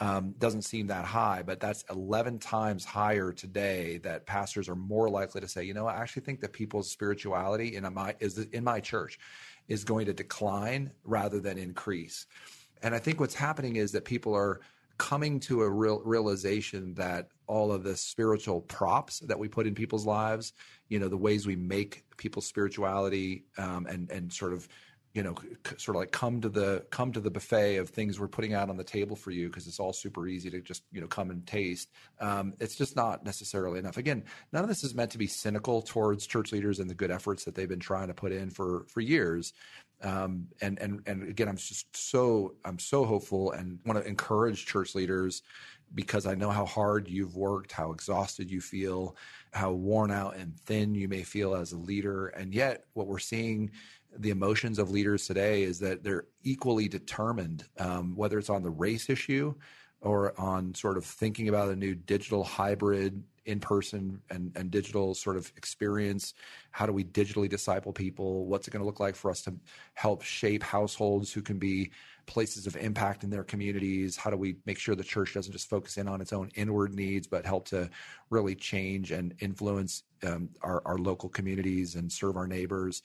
um, 0.00 0.34
doesn't 0.38 0.62
seem 0.62 0.86
that 0.88 1.04
high, 1.04 1.42
but 1.42 1.60
that's 1.60 1.84
11 1.90 2.38
times 2.38 2.84
higher 2.84 3.32
today 3.32 3.98
that 3.98 4.26
pastors 4.26 4.68
are 4.68 4.74
more 4.74 5.10
likely 5.10 5.40
to 5.40 5.48
say, 5.48 5.62
you 5.62 5.74
know, 5.74 5.86
I 5.86 5.96
actually 5.96 6.22
think 6.22 6.40
that 6.40 6.52
people's 6.52 6.90
spirituality 6.90 7.76
in 7.76 7.92
my, 7.92 8.16
is 8.18 8.38
in 8.38 8.64
my 8.64 8.80
church 8.80 9.18
is 9.68 9.84
going 9.84 10.06
to 10.06 10.14
decline 10.14 10.90
rather 11.04 11.38
than 11.38 11.58
increase. 11.58 12.26
And 12.82 12.94
I 12.94 12.98
think 12.98 13.20
what's 13.20 13.34
happening 13.34 13.76
is 13.76 13.92
that 13.92 14.04
people 14.06 14.34
are 14.34 14.60
coming 15.00 15.40
to 15.40 15.62
a 15.62 15.70
real 15.70 16.02
realization 16.04 16.92
that 16.92 17.28
all 17.46 17.72
of 17.72 17.82
the 17.82 17.96
spiritual 17.96 18.60
props 18.60 19.20
that 19.20 19.38
we 19.38 19.48
put 19.48 19.66
in 19.66 19.74
people's 19.74 20.04
lives, 20.04 20.52
you 20.90 20.98
know, 20.98 21.08
the 21.08 21.16
ways 21.16 21.46
we 21.46 21.56
make 21.56 22.04
people's 22.18 22.46
spirituality 22.46 23.46
um, 23.56 23.86
and 23.86 24.10
and 24.10 24.30
sort 24.30 24.52
of 24.52 24.68
you 25.14 25.22
know 25.22 25.34
sort 25.78 25.96
of 25.96 26.00
like 26.00 26.12
come 26.12 26.42
to 26.42 26.50
the 26.50 26.84
come 26.90 27.12
to 27.12 27.20
the 27.20 27.30
buffet 27.30 27.76
of 27.78 27.88
things 27.88 28.20
we're 28.20 28.28
putting 28.28 28.52
out 28.52 28.68
on 28.68 28.76
the 28.76 28.84
table 28.84 29.16
for 29.16 29.30
you 29.30 29.48
because 29.48 29.66
it's 29.66 29.80
all 29.80 29.94
super 29.94 30.28
easy 30.28 30.50
to 30.50 30.60
just 30.60 30.82
you 30.92 31.00
know 31.00 31.06
come 31.06 31.30
and 31.30 31.46
taste. 31.46 31.90
Um, 32.20 32.52
it's 32.60 32.76
just 32.76 32.94
not 32.94 33.24
necessarily 33.24 33.78
enough. 33.78 33.96
Again 33.96 34.24
none 34.52 34.62
of 34.62 34.68
this 34.68 34.84
is 34.84 34.94
meant 34.94 35.12
to 35.12 35.18
be 35.18 35.26
cynical 35.26 35.80
towards 35.80 36.26
church 36.26 36.52
leaders 36.52 36.78
and 36.78 36.90
the 36.90 36.94
good 36.94 37.10
efforts 37.10 37.44
that 37.46 37.54
they've 37.54 37.66
been 37.66 37.80
trying 37.80 38.08
to 38.08 38.14
put 38.14 38.32
in 38.32 38.50
for 38.50 38.84
for 38.88 39.00
years 39.00 39.54
um, 40.02 40.46
and 40.60 40.78
and 40.80 41.02
and 41.06 41.28
again 41.28 41.48
i'm 41.48 41.56
just 41.56 41.94
so 41.94 42.54
i'm 42.64 42.78
so 42.78 43.04
hopeful 43.04 43.52
and 43.52 43.78
want 43.84 44.02
to 44.02 44.08
encourage 44.08 44.66
church 44.66 44.94
leaders 44.94 45.42
because 45.94 46.26
I 46.26 46.34
know 46.34 46.50
how 46.50 46.66
hard 46.66 47.08
you've 47.08 47.36
worked, 47.36 47.72
how 47.72 47.92
exhausted 47.92 48.50
you 48.50 48.60
feel, 48.60 49.16
how 49.52 49.72
worn 49.72 50.10
out 50.10 50.36
and 50.36 50.56
thin 50.60 50.94
you 50.94 51.08
may 51.08 51.22
feel 51.22 51.54
as 51.54 51.72
a 51.72 51.78
leader. 51.78 52.28
And 52.28 52.54
yet, 52.54 52.84
what 52.92 53.06
we're 53.06 53.18
seeing 53.18 53.70
the 54.16 54.30
emotions 54.30 54.78
of 54.78 54.90
leaders 54.90 55.26
today 55.26 55.62
is 55.62 55.78
that 55.80 56.02
they're 56.02 56.26
equally 56.42 56.88
determined, 56.88 57.64
um, 57.78 58.14
whether 58.16 58.38
it's 58.38 58.50
on 58.50 58.62
the 58.62 58.70
race 58.70 59.08
issue 59.08 59.54
or 60.00 60.38
on 60.40 60.74
sort 60.74 60.96
of 60.96 61.04
thinking 61.04 61.48
about 61.48 61.68
a 61.68 61.76
new 61.76 61.94
digital 61.94 62.42
hybrid 62.42 63.22
in 63.50 63.60
person 63.60 64.20
and, 64.30 64.52
and 64.56 64.70
digital 64.70 65.14
sort 65.14 65.36
of 65.36 65.52
experience. 65.56 66.34
How 66.70 66.86
do 66.86 66.92
we 66.92 67.04
digitally 67.04 67.48
disciple 67.48 67.92
people? 67.92 68.46
What's 68.46 68.68
it 68.68 68.70
going 68.70 68.80
to 68.80 68.86
look 68.86 69.00
like 69.00 69.16
for 69.16 69.30
us 69.30 69.42
to 69.42 69.54
help 69.94 70.22
shape 70.22 70.62
households 70.62 71.32
who 71.32 71.42
can 71.42 71.58
be 71.58 71.90
places 72.26 72.66
of 72.66 72.76
impact 72.76 73.24
in 73.24 73.30
their 73.30 73.44
communities? 73.44 74.16
How 74.16 74.30
do 74.30 74.36
we 74.36 74.56
make 74.64 74.78
sure 74.78 74.94
the 74.94 75.02
church 75.02 75.34
doesn't 75.34 75.52
just 75.52 75.68
focus 75.68 75.96
in 75.96 76.06
on 76.08 76.20
its 76.20 76.32
own 76.32 76.50
inward 76.54 76.94
needs, 76.94 77.26
but 77.26 77.44
help 77.44 77.66
to 77.68 77.90
really 78.30 78.54
change 78.54 79.10
and 79.10 79.34
influence 79.40 80.04
um, 80.24 80.48
our, 80.62 80.80
our 80.84 80.98
local 80.98 81.28
communities 81.28 81.96
and 81.96 82.10
serve 82.10 82.36
our 82.36 82.46
neighbors? 82.46 83.02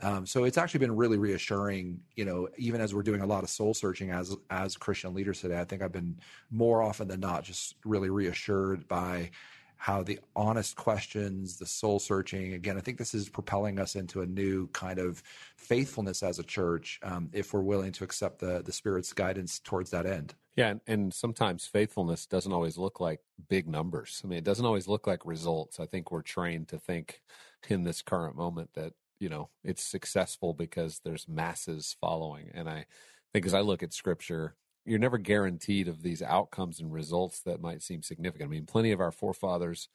Um, 0.00 0.26
so 0.26 0.44
it's 0.44 0.58
actually 0.58 0.78
been 0.78 0.94
really 0.94 1.18
reassuring, 1.18 2.00
you 2.14 2.24
know, 2.24 2.48
even 2.56 2.80
as 2.80 2.94
we're 2.94 3.02
doing 3.02 3.20
a 3.20 3.26
lot 3.26 3.42
of 3.42 3.50
soul 3.50 3.74
searching 3.74 4.10
as 4.10 4.36
as 4.48 4.76
Christian 4.76 5.12
leaders 5.12 5.40
today. 5.40 5.58
I 5.58 5.64
think 5.64 5.82
I've 5.82 5.92
been 5.92 6.16
more 6.50 6.82
often 6.82 7.08
than 7.08 7.18
not 7.18 7.42
just 7.42 7.74
really 7.84 8.10
reassured 8.10 8.86
by 8.86 9.30
how 9.78 10.02
the 10.02 10.18
honest 10.34 10.74
questions, 10.74 11.56
the 11.56 11.64
soul 11.66 12.00
searching, 12.00 12.54
again, 12.54 12.76
I 12.76 12.80
think 12.80 12.98
this 12.98 13.14
is 13.14 13.28
propelling 13.28 13.78
us 13.78 13.94
into 13.94 14.22
a 14.22 14.26
new 14.26 14.66
kind 14.68 14.98
of 14.98 15.22
faithfulness 15.56 16.22
as 16.24 16.40
a 16.40 16.42
church 16.42 16.98
um, 17.04 17.30
if 17.32 17.52
we're 17.52 17.62
willing 17.62 17.92
to 17.92 18.04
accept 18.04 18.40
the, 18.40 18.60
the 18.64 18.72
Spirit's 18.72 19.12
guidance 19.12 19.60
towards 19.60 19.90
that 19.90 20.04
end. 20.04 20.34
Yeah, 20.56 20.70
and, 20.70 20.80
and 20.88 21.14
sometimes 21.14 21.64
faithfulness 21.64 22.26
doesn't 22.26 22.52
always 22.52 22.76
look 22.76 22.98
like 22.98 23.20
big 23.48 23.68
numbers. 23.68 24.20
I 24.24 24.26
mean, 24.26 24.38
it 24.38 24.44
doesn't 24.44 24.66
always 24.66 24.88
look 24.88 25.06
like 25.06 25.24
results. 25.24 25.78
I 25.78 25.86
think 25.86 26.10
we're 26.10 26.22
trained 26.22 26.66
to 26.68 26.78
think 26.78 27.22
in 27.68 27.84
this 27.84 28.02
current 28.02 28.36
moment 28.36 28.70
that, 28.74 28.94
you 29.20 29.28
know, 29.28 29.48
it's 29.62 29.82
successful 29.82 30.54
because 30.54 31.00
there's 31.04 31.28
masses 31.28 31.96
following. 32.00 32.50
And 32.52 32.68
I 32.68 32.86
think 33.32 33.46
as 33.46 33.54
I 33.54 33.60
look 33.60 33.84
at 33.84 33.92
scripture, 33.92 34.56
you're 34.88 34.98
never 34.98 35.18
guaranteed 35.18 35.88
of 35.88 36.02
these 36.02 36.22
outcomes 36.22 36.80
and 36.80 36.92
results 36.92 37.40
that 37.40 37.60
might 37.60 37.82
seem 37.82 38.02
significant. 38.02 38.48
I 38.48 38.50
mean, 38.50 38.66
plenty 38.66 38.92
of 38.92 39.00
our 39.00 39.12
forefathers, 39.12 39.88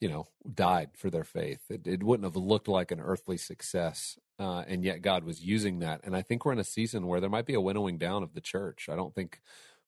you 0.00 0.08
know, 0.08 0.26
died 0.52 0.90
for 0.94 1.10
their 1.10 1.24
faith. 1.24 1.60
It, 1.70 1.86
it 1.86 2.02
wouldn't 2.02 2.24
have 2.24 2.36
looked 2.36 2.68
like 2.68 2.90
an 2.90 3.00
earthly 3.00 3.36
success, 3.36 4.18
uh, 4.38 4.64
and 4.66 4.84
yet 4.84 5.02
God 5.02 5.24
was 5.24 5.44
using 5.44 5.78
that. 5.80 6.00
And 6.04 6.16
I 6.16 6.22
think 6.22 6.44
we're 6.44 6.52
in 6.52 6.58
a 6.58 6.64
season 6.64 7.06
where 7.06 7.20
there 7.20 7.30
might 7.30 7.46
be 7.46 7.54
a 7.54 7.60
winnowing 7.60 7.98
down 7.98 8.22
of 8.22 8.34
the 8.34 8.40
church. 8.40 8.88
I 8.90 8.96
don't 8.96 9.14
think 9.14 9.40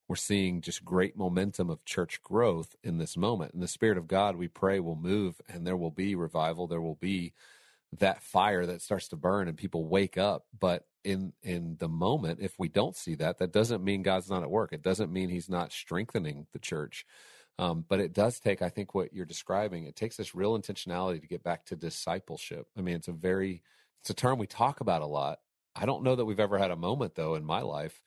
we're 0.08 0.16
seeing 0.16 0.62
just 0.62 0.84
great 0.84 1.16
momentum 1.16 1.68
of 1.68 1.84
church 1.84 2.22
growth 2.22 2.74
in 2.82 2.98
this 2.98 3.16
moment. 3.16 3.52
And 3.52 3.62
the 3.62 3.68
Spirit 3.68 3.98
of 3.98 4.08
God, 4.08 4.36
we 4.36 4.48
pray, 4.48 4.80
will 4.80 4.96
move, 4.96 5.40
and 5.48 5.66
there 5.66 5.76
will 5.76 5.90
be 5.90 6.14
revival. 6.14 6.66
There 6.66 6.80
will 6.80 6.94
be 6.94 7.34
that 7.98 8.22
fire 8.22 8.66
that 8.66 8.82
starts 8.82 9.08
to 9.08 9.16
burn, 9.16 9.48
and 9.48 9.56
people 9.56 9.88
wake 9.88 10.18
up. 10.18 10.44
But 10.58 10.84
in 11.04 11.32
in 11.42 11.76
the 11.78 11.88
moment 11.88 12.40
if 12.40 12.58
we 12.58 12.68
don't 12.68 12.96
see 12.96 13.14
that 13.14 13.38
that 13.38 13.52
doesn't 13.52 13.84
mean 13.84 14.02
god's 14.02 14.28
not 14.28 14.42
at 14.42 14.50
work. 14.50 14.72
It 14.72 14.82
doesn't 14.82 15.12
mean 15.12 15.30
he's 15.30 15.48
not 15.48 15.72
strengthening 15.72 16.46
the 16.52 16.58
church. 16.58 17.06
Um, 17.58 17.84
but 17.88 17.98
it 17.98 18.12
does 18.12 18.38
take 18.38 18.62
i 18.62 18.68
think 18.68 18.94
what 18.94 19.12
you're 19.12 19.24
describing 19.24 19.84
it 19.84 19.96
takes 19.96 20.16
this 20.16 20.34
real 20.34 20.58
intentionality 20.58 21.20
to 21.20 21.26
get 21.26 21.42
back 21.42 21.64
to 21.66 21.76
discipleship. 21.76 22.66
I 22.76 22.82
mean 22.82 22.96
it's 22.96 23.08
a 23.08 23.12
very 23.12 23.62
it's 24.00 24.10
a 24.10 24.14
term 24.14 24.38
we 24.38 24.46
talk 24.46 24.80
about 24.80 25.02
a 25.02 25.06
lot. 25.06 25.38
I 25.74 25.86
don't 25.86 26.02
know 26.02 26.16
that 26.16 26.24
we've 26.24 26.40
ever 26.40 26.58
had 26.58 26.70
a 26.70 26.76
moment 26.76 27.14
though 27.14 27.34
in 27.36 27.44
my 27.44 27.62
life 27.62 28.02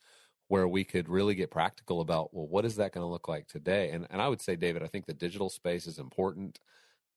where 0.47 0.67
we 0.67 0.83
could 0.83 1.07
really 1.09 1.33
get 1.33 1.49
practical 1.49 2.01
about 2.01 2.33
well 2.33 2.47
what 2.47 2.65
is 2.65 2.75
that 2.75 2.93
going 2.93 3.03
to 3.05 3.11
look 3.11 3.27
like 3.27 3.47
today? 3.47 3.89
And 3.91 4.05
and 4.11 4.21
i 4.21 4.27
would 4.27 4.41
say 4.41 4.55
david 4.55 4.83
i 4.83 4.87
think 4.87 5.05
the 5.05 5.13
digital 5.13 5.49
space 5.49 5.87
is 5.87 5.97
important 5.97 6.59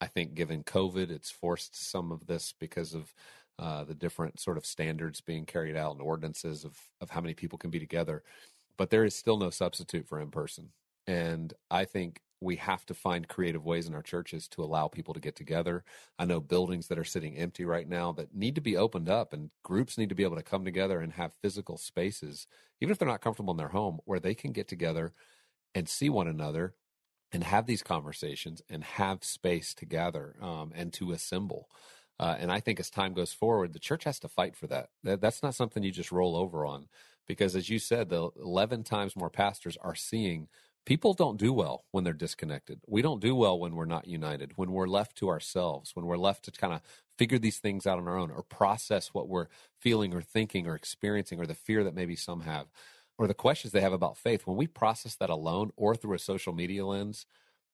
i 0.01 0.07
think 0.07 0.35
given 0.35 0.63
covid 0.63 1.11
it's 1.11 1.31
forced 1.31 1.91
some 1.91 2.13
of 2.13 2.27
this 2.27 2.55
because 2.59 2.95
of 2.95 3.13
uh, 3.59 3.85
the 3.85 3.95
different 3.95 4.41
sort 4.41 4.57
of 4.57 4.67
standards 4.67 5.21
being 5.21 5.47
carried 5.47 5.77
out 5.77 5.93
and 5.93 6.03
ordinances 6.03 6.65
of 6.65 6.77
of 7.01 7.11
how 7.11 7.21
many 7.21 7.35
people 7.35 7.59
can 7.59 7.71
be 7.71 7.79
together. 7.79 8.23
But 8.77 8.91
there 8.91 9.05
is 9.05 9.15
still 9.15 9.39
no 9.39 9.51
substitute 9.51 10.09
for 10.09 10.21
in 10.21 10.31
person, 10.31 10.71
and 11.07 11.55
I 11.71 11.85
think 11.85 12.21
we 12.41 12.57
have 12.57 12.85
to 12.87 12.95
find 12.95 13.29
creative 13.29 13.65
ways 13.65 13.87
in 13.87 13.95
our 13.95 14.03
churches 14.03 14.49
to 14.49 14.63
allow 14.63 14.89
people 14.89 15.15
to 15.15 15.21
get 15.21 15.37
together. 15.37 15.85
I 16.19 16.25
know 16.25 16.41
buildings 16.41 16.89
that 16.89 16.99
are 16.99 17.05
sitting 17.05 17.37
empty 17.37 17.65
right 17.65 17.89
now 17.89 18.13
that 18.13 18.35
need 18.35 18.57
to 18.57 18.61
be 18.61 18.77
opened 18.77 19.09
up, 19.09 19.33
and 19.33 19.51
groups 19.63 19.97
need 19.97 20.09
to 20.09 20.15
be 20.17 20.25
able 20.25 20.37
to 20.37 20.43
come 20.43 20.65
together 20.65 21.01
and 21.01 21.13
have 21.13 21.33
physical 21.41 21.79
spaces, 21.79 22.49
even 22.81 22.91
if 22.91 22.99
they're 22.99 23.09
not 23.09 23.23
comfortable 23.23 23.53
in 23.53 23.59
their 23.59 23.69
home, 23.69 24.01
where 24.05 24.21
they 24.21 24.35
can 24.35 24.53
get 24.53 24.67
together 24.67 25.13
and 25.77 25.89
see 25.89 26.09
one 26.09 26.29
another 26.29 26.75
and 27.35 27.43
have 27.43 27.67
these 27.67 27.83
conversations 27.83 28.63
and 28.71 28.85
have 28.85 29.25
space 29.25 29.75
to 29.75 29.85
gather 29.85 30.37
um, 30.41 30.73
and 30.75 30.93
to 30.95 31.11
assemble. 31.11 31.69
Uh, 32.19 32.37
and 32.39 32.53
I 32.53 32.61
think 32.61 32.79
as 32.79 32.91
time 32.91 33.13
goes 33.13 33.33
forward, 33.33 33.73
the 33.73 33.81
church 33.81 34.05
has 34.05 34.21
to 34.21 34.29
fight 34.29 34.55
for 34.55 34.69
that. 34.69 34.91
that. 35.03 35.21
That's 35.21 35.43
not 35.43 35.57
something 35.57 35.83
you 35.83 35.91
just 35.91 36.13
roll 36.13 36.37
over 36.37 36.65
on. 36.65 36.87
Because 37.27 37.57
as 37.57 37.69
you 37.69 37.81
said, 37.81 38.09
the 38.09 38.31
11 38.41 38.85
times 38.85 39.17
more 39.17 39.31
pastors 39.31 39.77
are 39.81 39.97
seeing 39.97 40.47
people 40.87 41.13
don't 41.13 41.39
do 41.39 41.53
well 41.53 41.85
when 41.91 42.05
they're 42.05 42.13
disconnected. 42.13 42.81
We 42.87 43.03
don't 43.03 43.21
do 43.21 43.35
well 43.35 43.59
when 43.59 43.75
we're 43.75 43.85
not 43.85 44.07
united, 44.07 44.53
when 44.55 44.71
we're 44.71 44.87
left 44.87 45.17
to 45.17 45.29
ourselves, 45.29 45.97
when 45.97 46.07
we're 46.07 46.17
left 46.17 46.45
to 46.45 46.53
kind 46.53 46.75
of 46.75 46.83
figure 47.19 47.39
these 47.39 47.59
things 47.59 47.85
out 47.87 47.99
on 47.99 48.07
our 48.07 48.19
own 48.19 48.31
or 48.31 48.43
process 48.43 49.09
what 49.09 49.29
we're 49.29 49.49
feeling 49.81 50.15
or 50.15 50.23
thinking 50.23 50.69
or 50.69 50.77
experiencing 50.77 51.41
or 51.41 51.47
the 51.47 51.55
fear 51.55 51.83
that 51.83 51.95
maybe 51.95 52.15
some 52.15 52.43
have 52.43 52.67
or 53.19 53.27
the 53.27 53.35
questions 53.35 53.73
they 53.73 53.81
have 53.81 53.93
about 53.93 54.17
faith. 54.17 54.47
When 54.47 54.57
we 54.57 54.67
process 54.67 55.15
that 55.17 55.31
alone 55.31 55.71
or 55.77 55.95
through 55.95 56.15
a 56.15 56.19
social 56.19 56.53
media 56.53 56.85
lens, 56.85 57.27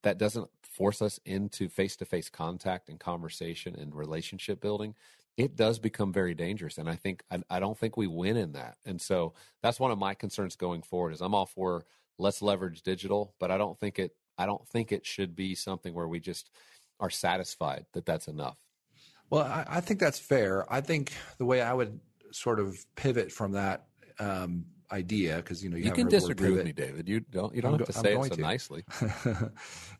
that 0.03 0.17
doesn't 0.17 0.49
force 0.63 1.01
us 1.01 1.19
into 1.25 1.69
face 1.69 1.95
to 1.97 2.05
face 2.05 2.29
contact 2.29 2.89
and 2.89 2.99
conversation 2.99 3.75
and 3.75 3.93
relationship 3.95 4.61
building, 4.61 4.95
it 5.37 5.55
does 5.55 5.79
become 5.79 6.11
very 6.11 6.33
dangerous. 6.33 6.77
And 6.77 6.89
I 6.89 6.95
think, 6.95 7.23
I, 7.31 7.41
I, 7.49 7.59
don't 7.59 7.77
think 7.77 7.97
we 7.97 8.07
win 8.07 8.37
in 8.37 8.53
that. 8.53 8.77
And 8.85 8.99
so 8.99 9.33
that's 9.61 9.79
one 9.79 9.91
of 9.91 9.97
my 9.97 10.13
concerns 10.13 10.55
going 10.55 10.81
forward 10.81 11.13
is 11.13 11.21
I'm 11.21 11.35
all 11.35 11.45
for 11.45 11.85
let's 12.17 12.41
leverage 12.41 12.81
digital, 12.81 13.33
but 13.39 13.51
I 13.51 13.57
don't 13.57 13.79
think 13.79 13.99
it, 13.99 14.15
I 14.37 14.45
don't 14.45 14.67
think 14.67 14.91
it 14.91 15.05
should 15.05 15.35
be 15.35 15.55
something 15.55 15.93
where 15.93 16.07
we 16.07 16.19
just 16.19 16.49
are 16.99 17.09
satisfied 17.09 17.85
that 17.93 18.05
that's 18.05 18.27
enough. 18.27 18.57
Well, 19.29 19.43
I, 19.43 19.65
I 19.67 19.81
think 19.81 19.99
that's 19.99 20.19
fair. 20.19 20.71
I 20.71 20.81
think 20.81 21.13
the 21.37 21.45
way 21.45 21.61
I 21.61 21.73
would 21.73 21.99
sort 22.31 22.59
of 22.59 22.85
pivot 22.95 23.31
from 23.31 23.53
that 23.53 23.87
um, 24.19 24.65
idea 24.91 25.37
because 25.37 25.63
you 25.63 25.69
know 25.69 25.77
you, 25.77 25.85
you 25.85 25.91
can 25.91 26.07
disagree 26.07 26.51
with 26.51 26.65
me, 26.65 26.71
David. 26.71 27.07
You 27.07 27.19
don't 27.19 27.55
you 27.55 27.61
don't 27.61 27.77
have 27.77 27.87
to 27.87 27.93
say 27.93 28.15
it 28.15 28.23
so 28.23 28.35
to. 28.35 28.41
nicely. 28.41 28.83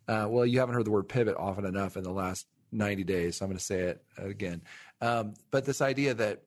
uh, 0.08 0.28
well, 0.30 0.46
you 0.46 0.60
haven't 0.60 0.76
heard 0.76 0.86
the 0.86 0.92
word 0.92 1.08
pivot 1.08 1.36
often 1.38 1.66
enough 1.66 1.98
in 1.98 2.04
the 2.04 2.12
last 2.12 2.48
ninety 2.72 3.04
days, 3.04 3.38
so 3.38 3.46
I'm 3.46 3.50
going 3.50 3.58
to 3.58 3.64
say 3.64 3.80
it 3.82 4.04
again. 4.18 4.62
Um, 5.02 5.34
but 5.50 5.66
this 5.66 5.82
idea 5.82 6.14
that 6.16 6.44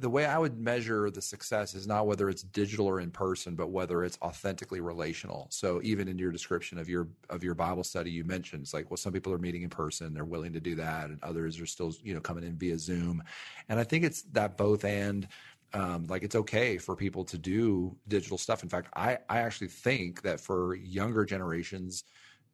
the 0.00 0.08
way 0.08 0.24
I 0.24 0.38
would 0.38 0.58
measure 0.58 1.10
the 1.10 1.20
success 1.20 1.74
is 1.74 1.86
not 1.86 2.06
whether 2.06 2.28
it's 2.28 2.42
digital 2.42 2.86
or 2.86 3.00
in 3.00 3.10
person, 3.10 3.56
but 3.56 3.70
whether 3.70 4.04
it's 4.04 4.16
authentically 4.22 4.80
relational. 4.80 5.48
So 5.50 5.80
even 5.82 6.06
in 6.06 6.18
your 6.18 6.30
description 6.30 6.78
of 6.78 6.88
your 6.88 7.08
of 7.30 7.42
your 7.42 7.54
Bible 7.54 7.82
study, 7.82 8.10
you 8.10 8.24
mentioned 8.24 8.62
it's 8.62 8.72
like, 8.72 8.90
well, 8.90 8.96
some 8.96 9.12
people 9.12 9.32
are 9.32 9.38
meeting 9.38 9.62
in 9.62 9.70
person, 9.70 10.14
they're 10.14 10.24
willing 10.24 10.52
to 10.52 10.60
do 10.60 10.76
that, 10.76 11.10
and 11.10 11.18
others 11.22 11.60
are 11.60 11.66
still, 11.66 11.92
you 12.02 12.14
know, 12.14 12.20
coming 12.20 12.44
in 12.44 12.56
via 12.56 12.78
Zoom. 12.78 13.22
And 13.68 13.80
I 13.80 13.84
think 13.84 14.04
it's 14.04 14.22
that 14.32 14.56
both 14.56 14.84
and 14.84 15.26
um, 15.74 16.06
like 16.08 16.22
it's 16.22 16.34
okay 16.34 16.78
for 16.78 16.96
people 16.96 17.24
to 17.24 17.38
do 17.38 17.96
digital 18.08 18.38
stuff. 18.38 18.62
In 18.62 18.68
fact, 18.68 18.88
I, 18.94 19.18
I 19.28 19.40
actually 19.40 19.68
think 19.68 20.22
that 20.22 20.40
for 20.40 20.74
younger 20.74 21.24
generations, 21.24 22.04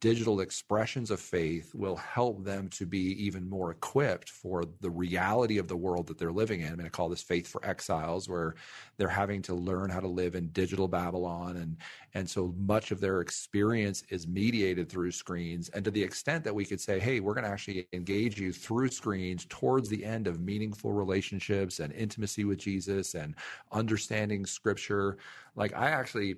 digital 0.05 0.41
expressions 0.41 1.11
of 1.11 1.19
faith 1.19 1.75
will 1.75 1.97
help 1.97 2.45
them 2.45 2.69
to 2.69 2.85
be 2.85 3.25
even 3.25 3.49
more 3.49 3.71
equipped 3.71 4.29
for 4.29 4.63
the 4.83 4.91
reality 4.91 5.57
of 5.57 5.67
the 5.67 5.75
world 5.75 6.07
that 6.07 6.19
they're 6.19 6.31
living 6.31 6.61
in. 6.61 6.67
I'm 6.67 6.75
going 6.75 6.85
to 6.85 6.91
call 6.91 7.09
this 7.09 7.23
faith 7.23 7.49
for 7.49 7.65
exiles, 7.65 8.29
where 8.29 8.55
they're 8.99 9.09
having 9.09 9.41
to 9.41 9.55
learn 9.55 9.89
how 9.89 10.01
to 10.01 10.07
live 10.07 10.35
in 10.35 10.49
digital 10.49 10.89
Babylon. 10.89 11.57
And, 11.57 11.79
and 12.13 12.29
so 12.29 12.55
much 12.59 12.91
of 12.91 13.01
their 13.01 13.23
experience 13.23 14.03
is 14.11 14.29
mediated 14.29 14.91
through 14.91 15.11
screens. 15.13 15.71
And 15.71 15.83
to 15.87 15.91
the 15.91 16.03
extent 16.03 16.45
that 16.45 16.55
we 16.55 16.67
could 16.67 16.83
say, 16.83 17.01
hey, 17.01 17.21
we're 17.21 17.33
going 17.33 17.45
to 17.45 17.51
actually 17.51 17.89
engage 17.95 18.39
you 18.39 18.53
through 18.53 18.89
screens 18.89 19.47
towards 19.49 19.89
the 19.89 20.05
end 20.05 20.27
of 20.27 20.39
meaningful 20.39 20.93
relationships 20.93 21.81
and 21.81 21.95
intimacy 21.95 22.45
with 22.45 22.59
Jesus 22.59 23.15
and 23.15 23.35
understanding 23.73 24.45
scripture. 24.45 25.17
Like, 25.57 25.75
I 25.75 25.89
actually, 25.89 26.37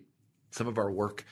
some 0.52 0.68
of 0.68 0.78
our 0.78 0.92
work 0.92 1.24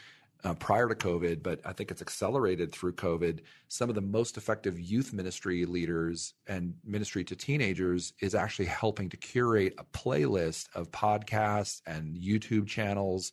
uh, 0.45 0.55
prior 0.55 0.89
to 0.89 0.95
COVID, 0.95 1.43
but 1.43 1.61
I 1.65 1.73
think 1.73 1.91
it's 1.91 2.03
accelerated 2.03 2.71
through 2.71 2.93
COVID. 2.93 3.41
Some 3.69 3.89
of 3.89 3.95
the 3.95 4.03
most 4.03 4.37
effective 4.37 4.79
youth 4.79 5.13
ministry 5.13 5.65
leaders 5.65 6.35
and 6.47 6.75
ministry 6.85 7.25
to 7.25 7.35
teenagers 7.37 8.13
is 8.21 8.35
actually 8.35 8.67
helping 8.67 9.09
to 9.09 9.17
curate 9.17 9.75
a 9.79 9.85
playlist 9.85 10.69
of 10.75 10.91
podcasts 10.91 11.81
and 11.87 12.17
YouTube 12.17 12.67
channels 12.67 13.33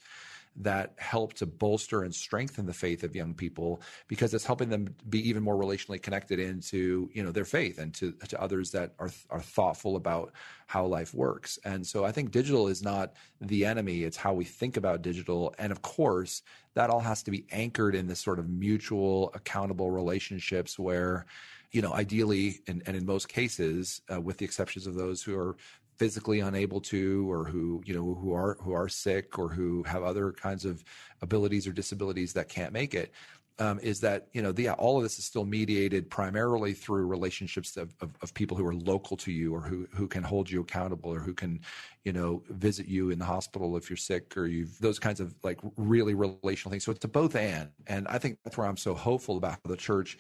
that 0.58 0.94
help 0.98 1.34
to 1.34 1.46
bolster 1.46 2.04
and 2.04 2.14
strengthen 2.14 2.66
the 2.66 2.74
faith 2.74 3.04
of 3.04 3.16
young 3.16 3.34
people 3.34 3.82
because 4.08 4.34
it's 4.34 4.46
helping 4.46 4.70
them 4.70 4.94
be 5.10 5.28
even 5.28 5.42
more 5.42 5.56
relationally 5.56 6.02
connected 6.02 6.40
into 6.40 7.10
you 7.14 7.24
know 7.24 7.32
their 7.32 7.46
faith 7.46 7.80
and 7.80 7.94
to 7.94 8.12
to 8.28 8.42
others 8.42 8.72
that 8.72 8.94
are 9.00 9.10
are 9.30 9.42
thoughtful 9.42 9.96
about 9.96 10.34
how 10.68 10.86
life 10.86 11.14
works. 11.14 11.58
And 11.66 11.86
so 11.86 12.06
I 12.06 12.12
think 12.12 12.32
digital 12.32 12.68
is 12.68 12.84
not 12.84 13.14
the 13.40 13.66
enemy; 13.66 14.04
it's 14.04 14.18
how 14.18 14.34
we 14.34 14.46
think 14.46 14.78
about 14.78 15.02
digital. 15.02 15.56
And 15.58 15.72
of 15.72 15.82
course, 15.82 16.42
that 16.74 16.90
all 16.90 17.00
has 17.00 17.24
to 17.24 17.32
be 17.32 17.46
anchored 17.52 17.96
in 17.96 18.08
this 18.08 18.20
sort 18.20 18.40
of 18.40 18.50
mutual, 18.50 19.32
accountable 19.34 19.90
relationships 19.92 20.78
where 20.78 21.26
you 21.72 21.82
know, 21.82 21.94
ideally, 21.94 22.62
and, 22.68 22.84
and 22.86 22.98
in 22.98 23.06
most 23.06 23.30
cases, 23.30 24.02
uh, 24.14 24.20
with 24.20 24.38
the 24.38 24.46
exceptions 24.46 24.88
of 24.88 24.96
those 24.96 25.24
who 25.24 25.38
are 25.38 25.56
physically 26.02 26.40
unable 26.40 26.82
to 26.82 27.32
or 27.32 27.46
who 27.46 27.80
you 27.86 27.94
know 27.94 28.16
who 28.16 28.34
are 28.34 28.58
who 28.60 28.72
are 28.72 28.90
sick 28.90 29.38
or 29.38 29.48
who 29.48 29.84
have 29.84 30.02
other 30.02 30.32
kinds 30.32 30.66
of 30.66 30.84
abilities 31.22 31.68
or 31.68 31.72
disabilities 31.72 32.34
that 32.34 32.50
can't 32.50 32.74
make 32.74 32.96
it 32.96 33.12
um, 33.60 33.80
is 33.84 34.00
that 34.00 34.28
you 34.34 34.42
know 34.42 34.52
the, 34.52 34.70
all 34.70 34.98
of 34.98 35.04
this 35.04 35.20
is 35.20 35.26
still 35.26 35.46
mediated 35.46 36.10
primarily 36.10 36.74
through 36.74 37.06
relationships 37.06 37.78
of, 37.78 37.94
of, 38.02 38.10
of, 38.24 38.34
people 38.34 38.58
who 38.58 38.66
are 38.66 38.74
local 38.74 39.16
to 39.16 39.32
you 39.32 39.54
or 39.54 39.62
who 39.62 39.88
who 39.94 40.08
can 40.08 40.24
hold 40.24 40.50
you 40.50 40.62
accountable 40.62 41.14
or 41.14 41.20
who 41.20 41.36
can 41.36 41.60
you 42.04 42.14
know 42.14 42.42
visit 42.50 42.88
you 42.88 43.12
in 43.12 43.20
the 43.20 43.26
hospital 43.26 43.78
if 43.78 43.88
you're 43.88 43.98
sick 43.98 44.36
or 44.36 44.48
you've 44.48 44.76
those 44.80 44.98
kinds 44.98 45.20
of 45.20 45.36
like 45.44 45.60
really 45.78 46.16
relational 46.16 46.72
things. 46.72 46.84
So 46.84 46.92
it's 46.92 47.06
a 47.06 47.08
both 47.08 47.36
and. 47.36 47.70
And 47.86 48.08
i 48.08 48.18
think 48.18 48.40
that's 48.44 48.58
where 48.58 48.66
i'm 48.66 48.78
so 48.78 48.96
hopeful 48.96 49.38
about 49.38 49.60
the 49.64 49.78
church 49.78 50.18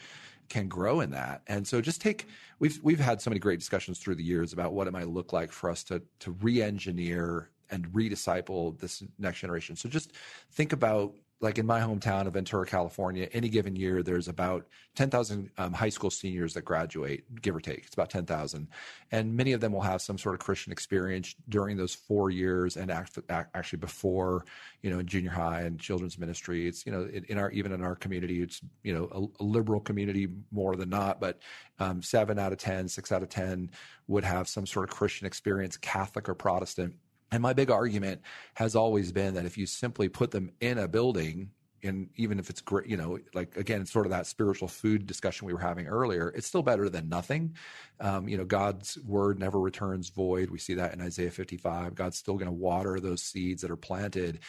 can 0.51 0.67
grow 0.67 0.99
in 0.99 1.11
that. 1.11 1.41
And 1.47 1.65
so 1.65 1.79
just 1.79 2.01
take 2.01 2.27
we've 2.59 2.77
we've 2.83 2.99
had 2.99 3.21
so 3.21 3.29
many 3.29 3.39
great 3.39 3.57
discussions 3.57 3.99
through 3.99 4.15
the 4.15 4.23
years 4.23 4.51
about 4.51 4.73
what 4.73 4.85
it 4.85 4.91
might 4.91 5.07
look 5.07 5.31
like 5.31 5.49
for 5.49 5.69
us 5.69 5.81
to 5.85 6.01
to 6.19 6.31
re-engineer 6.41 7.49
and 7.69 7.87
redisciple 7.93 8.77
this 8.77 9.01
next 9.17 9.39
generation. 9.39 9.77
So 9.77 9.87
just 9.87 10.11
think 10.51 10.73
about 10.73 11.13
like 11.41 11.57
in 11.57 11.65
my 11.65 11.79
hometown 11.79 12.27
of 12.27 12.33
Ventura, 12.33 12.67
California, 12.67 13.27
any 13.33 13.49
given 13.49 13.75
year, 13.75 14.03
there's 14.03 14.27
about 14.27 14.67
10,000 14.95 15.49
um, 15.57 15.73
high 15.73 15.89
school 15.89 16.11
seniors 16.11 16.53
that 16.53 16.61
graduate, 16.61 17.23
give 17.41 17.55
or 17.55 17.59
take. 17.59 17.79
It's 17.79 17.95
about 17.95 18.11
10,000. 18.11 18.67
And 19.11 19.35
many 19.35 19.53
of 19.53 19.59
them 19.59 19.73
will 19.73 19.81
have 19.81 20.03
some 20.03 20.19
sort 20.19 20.35
of 20.35 20.39
Christian 20.39 20.71
experience 20.71 21.33
during 21.49 21.77
those 21.77 21.95
four 21.95 22.29
years 22.29 22.77
and 22.77 22.91
act, 22.91 23.17
actually 23.29 23.79
before, 23.79 24.45
you 24.83 24.91
know, 24.91 24.99
in 24.99 25.07
junior 25.07 25.31
high 25.31 25.61
and 25.61 25.79
children's 25.79 26.19
ministry. 26.19 26.67
It's, 26.67 26.85
you 26.85 26.91
know, 26.91 27.09
in, 27.11 27.39
our, 27.39 27.49
even 27.49 27.71
in 27.71 27.81
our 27.81 27.95
community, 27.95 28.43
it's, 28.43 28.61
you 28.83 28.93
know, 28.93 29.09
a, 29.11 29.43
a 29.43 29.43
liberal 29.43 29.79
community 29.79 30.27
more 30.51 30.75
than 30.75 30.89
not, 30.89 31.19
but 31.19 31.39
um, 31.79 32.03
seven 32.03 32.37
out 32.37 32.51
of 32.51 32.59
10, 32.59 32.87
six 32.87 33.11
out 33.11 33.23
of 33.23 33.29
10 33.29 33.71
would 34.07 34.23
have 34.23 34.47
some 34.47 34.67
sort 34.67 34.87
of 34.87 34.95
Christian 34.95 35.25
experience, 35.25 35.75
Catholic 35.77 36.29
or 36.29 36.35
Protestant 36.35 36.93
and 37.31 37.41
my 37.41 37.53
big 37.53 37.71
argument 37.71 38.21
has 38.55 38.75
always 38.75 39.11
been 39.11 39.35
that 39.35 39.45
if 39.45 39.57
you 39.57 39.65
simply 39.65 40.09
put 40.09 40.31
them 40.31 40.51
in 40.59 40.77
a 40.77 40.87
building, 40.87 41.51
and 41.83 42.09
even 42.15 42.39
if 42.39 42.49
it's 42.49 42.61
great, 42.61 42.87
you 42.87 42.97
know, 42.97 43.17
like 43.33 43.55
again, 43.57 43.81
it's 43.81 43.91
sort 43.91 44.05
of 44.05 44.11
that 44.11 44.27
spiritual 44.27 44.67
food 44.67 45.05
discussion 45.07 45.47
we 45.47 45.53
were 45.53 45.59
having 45.59 45.87
earlier. 45.87 46.29
It's 46.35 46.45
still 46.45 46.61
better 46.61 46.89
than 46.89 47.09
nothing. 47.09 47.55
Um, 47.99 48.27
you 48.27 48.37
know, 48.37 48.45
God's 48.45 48.97
word 48.99 49.39
never 49.39 49.59
returns 49.59 50.09
void. 50.09 50.49
We 50.49 50.59
see 50.59 50.75
that 50.75 50.93
in 50.93 51.01
Isaiah 51.01 51.31
55. 51.31 51.95
God's 51.95 52.17
still 52.17 52.35
going 52.35 52.47
to 52.47 52.51
water 52.51 52.99
those 52.99 53.23
seeds 53.23 53.61
that 53.61 53.71
are 53.71 53.77
planted. 53.77 54.39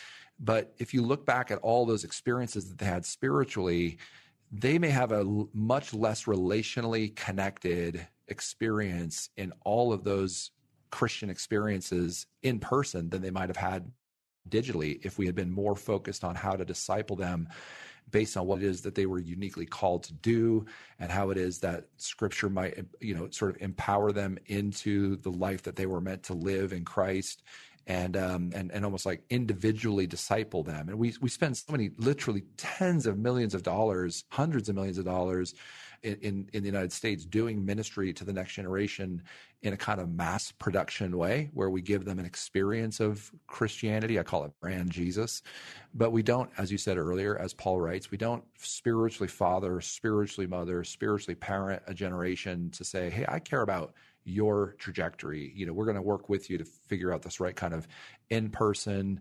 But 0.40 0.74
if 0.78 0.92
you 0.92 1.02
look 1.02 1.24
back 1.24 1.50
at 1.50 1.58
all 1.58 1.86
those 1.86 2.04
experiences 2.04 2.68
that 2.68 2.78
they 2.78 2.86
had 2.86 3.06
spiritually, 3.06 3.98
they 4.50 4.78
may 4.78 4.90
have 4.90 5.12
a 5.12 5.24
much 5.54 5.94
less 5.94 6.24
relationally 6.24 7.14
connected 7.14 8.06
experience 8.28 9.30
in 9.36 9.52
all 9.64 9.92
of 9.92 10.04
those 10.04 10.50
Christian 10.92 11.30
experiences 11.30 12.26
in 12.42 12.60
person 12.60 13.10
than 13.10 13.22
they 13.22 13.30
might 13.30 13.48
have 13.48 13.56
had 13.56 13.90
digitally 14.48 15.04
if 15.04 15.18
we 15.18 15.26
had 15.26 15.34
been 15.34 15.50
more 15.50 15.74
focused 15.74 16.22
on 16.22 16.34
how 16.36 16.52
to 16.52 16.64
disciple 16.64 17.16
them 17.16 17.48
based 18.10 18.36
on 18.36 18.46
what 18.46 18.60
it 18.60 18.64
is 18.64 18.82
that 18.82 18.94
they 18.94 19.06
were 19.06 19.18
uniquely 19.18 19.64
called 19.64 20.02
to 20.02 20.12
do 20.14 20.64
and 20.98 21.10
how 21.10 21.30
it 21.30 21.38
is 21.38 21.60
that 21.60 21.86
scripture 21.96 22.50
might 22.50 22.76
you 23.00 23.14
know 23.14 23.28
sort 23.30 23.54
of 23.54 23.62
empower 23.62 24.12
them 24.12 24.36
into 24.46 25.16
the 25.18 25.30
life 25.30 25.62
that 25.62 25.76
they 25.76 25.86
were 25.86 26.00
meant 26.00 26.22
to 26.22 26.34
live 26.34 26.72
in 26.72 26.84
Christ 26.84 27.42
and 27.86 28.16
um, 28.16 28.50
and 28.54 28.70
and 28.72 28.84
almost 28.84 29.06
like 29.06 29.22
individually 29.30 30.06
disciple 30.06 30.62
them. 30.62 30.88
And 30.88 30.98
we 30.98 31.14
we 31.20 31.28
spend 31.28 31.56
so 31.56 31.72
many 31.72 31.90
literally 31.96 32.44
tens 32.56 33.06
of 33.06 33.18
millions 33.18 33.54
of 33.54 33.62
dollars 33.62 34.24
hundreds 34.30 34.68
of 34.68 34.74
millions 34.74 34.98
of 34.98 35.04
dollars 35.04 35.54
in, 36.02 36.48
in, 36.52 36.62
the 36.62 36.68
United 36.68 36.92
States 36.92 37.24
doing 37.24 37.64
ministry 37.64 38.12
to 38.12 38.24
the 38.24 38.32
next 38.32 38.54
generation 38.54 39.22
in 39.62 39.72
a 39.72 39.76
kind 39.76 40.00
of 40.00 40.10
mass 40.10 40.52
production 40.52 41.16
way 41.16 41.50
where 41.54 41.70
we 41.70 41.80
give 41.80 42.04
them 42.04 42.18
an 42.18 42.24
experience 42.24 42.98
of 42.98 43.30
Christianity. 43.46 44.18
I 44.18 44.22
call 44.22 44.44
it 44.44 44.52
brand 44.60 44.90
Jesus. 44.90 45.42
But 45.94 46.10
we 46.10 46.22
don't, 46.22 46.50
as 46.58 46.72
you 46.72 46.78
said 46.78 46.98
earlier, 46.98 47.38
as 47.38 47.54
Paul 47.54 47.80
writes, 47.80 48.10
we 48.10 48.18
don't 48.18 48.44
spiritually 48.58 49.28
father, 49.28 49.80
spiritually 49.80 50.46
mother, 50.46 50.82
spiritually 50.84 51.36
parent 51.36 51.82
a 51.86 51.94
generation 51.94 52.70
to 52.70 52.84
say, 52.84 53.08
hey, 53.08 53.24
I 53.28 53.38
care 53.38 53.62
about 53.62 53.94
your 54.24 54.74
trajectory. 54.78 55.52
You 55.54 55.66
know, 55.66 55.72
we're 55.72 55.84
going 55.84 55.96
to 55.96 56.02
work 56.02 56.28
with 56.28 56.50
you 56.50 56.58
to 56.58 56.64
figure 56.64 57.12
out 57.12 57.22
this 57.22 57.40
right 57.40 57.54
kind 57.54 57.74
of 57.74 57.86
in 58.30 58.50
person 58.50 59.20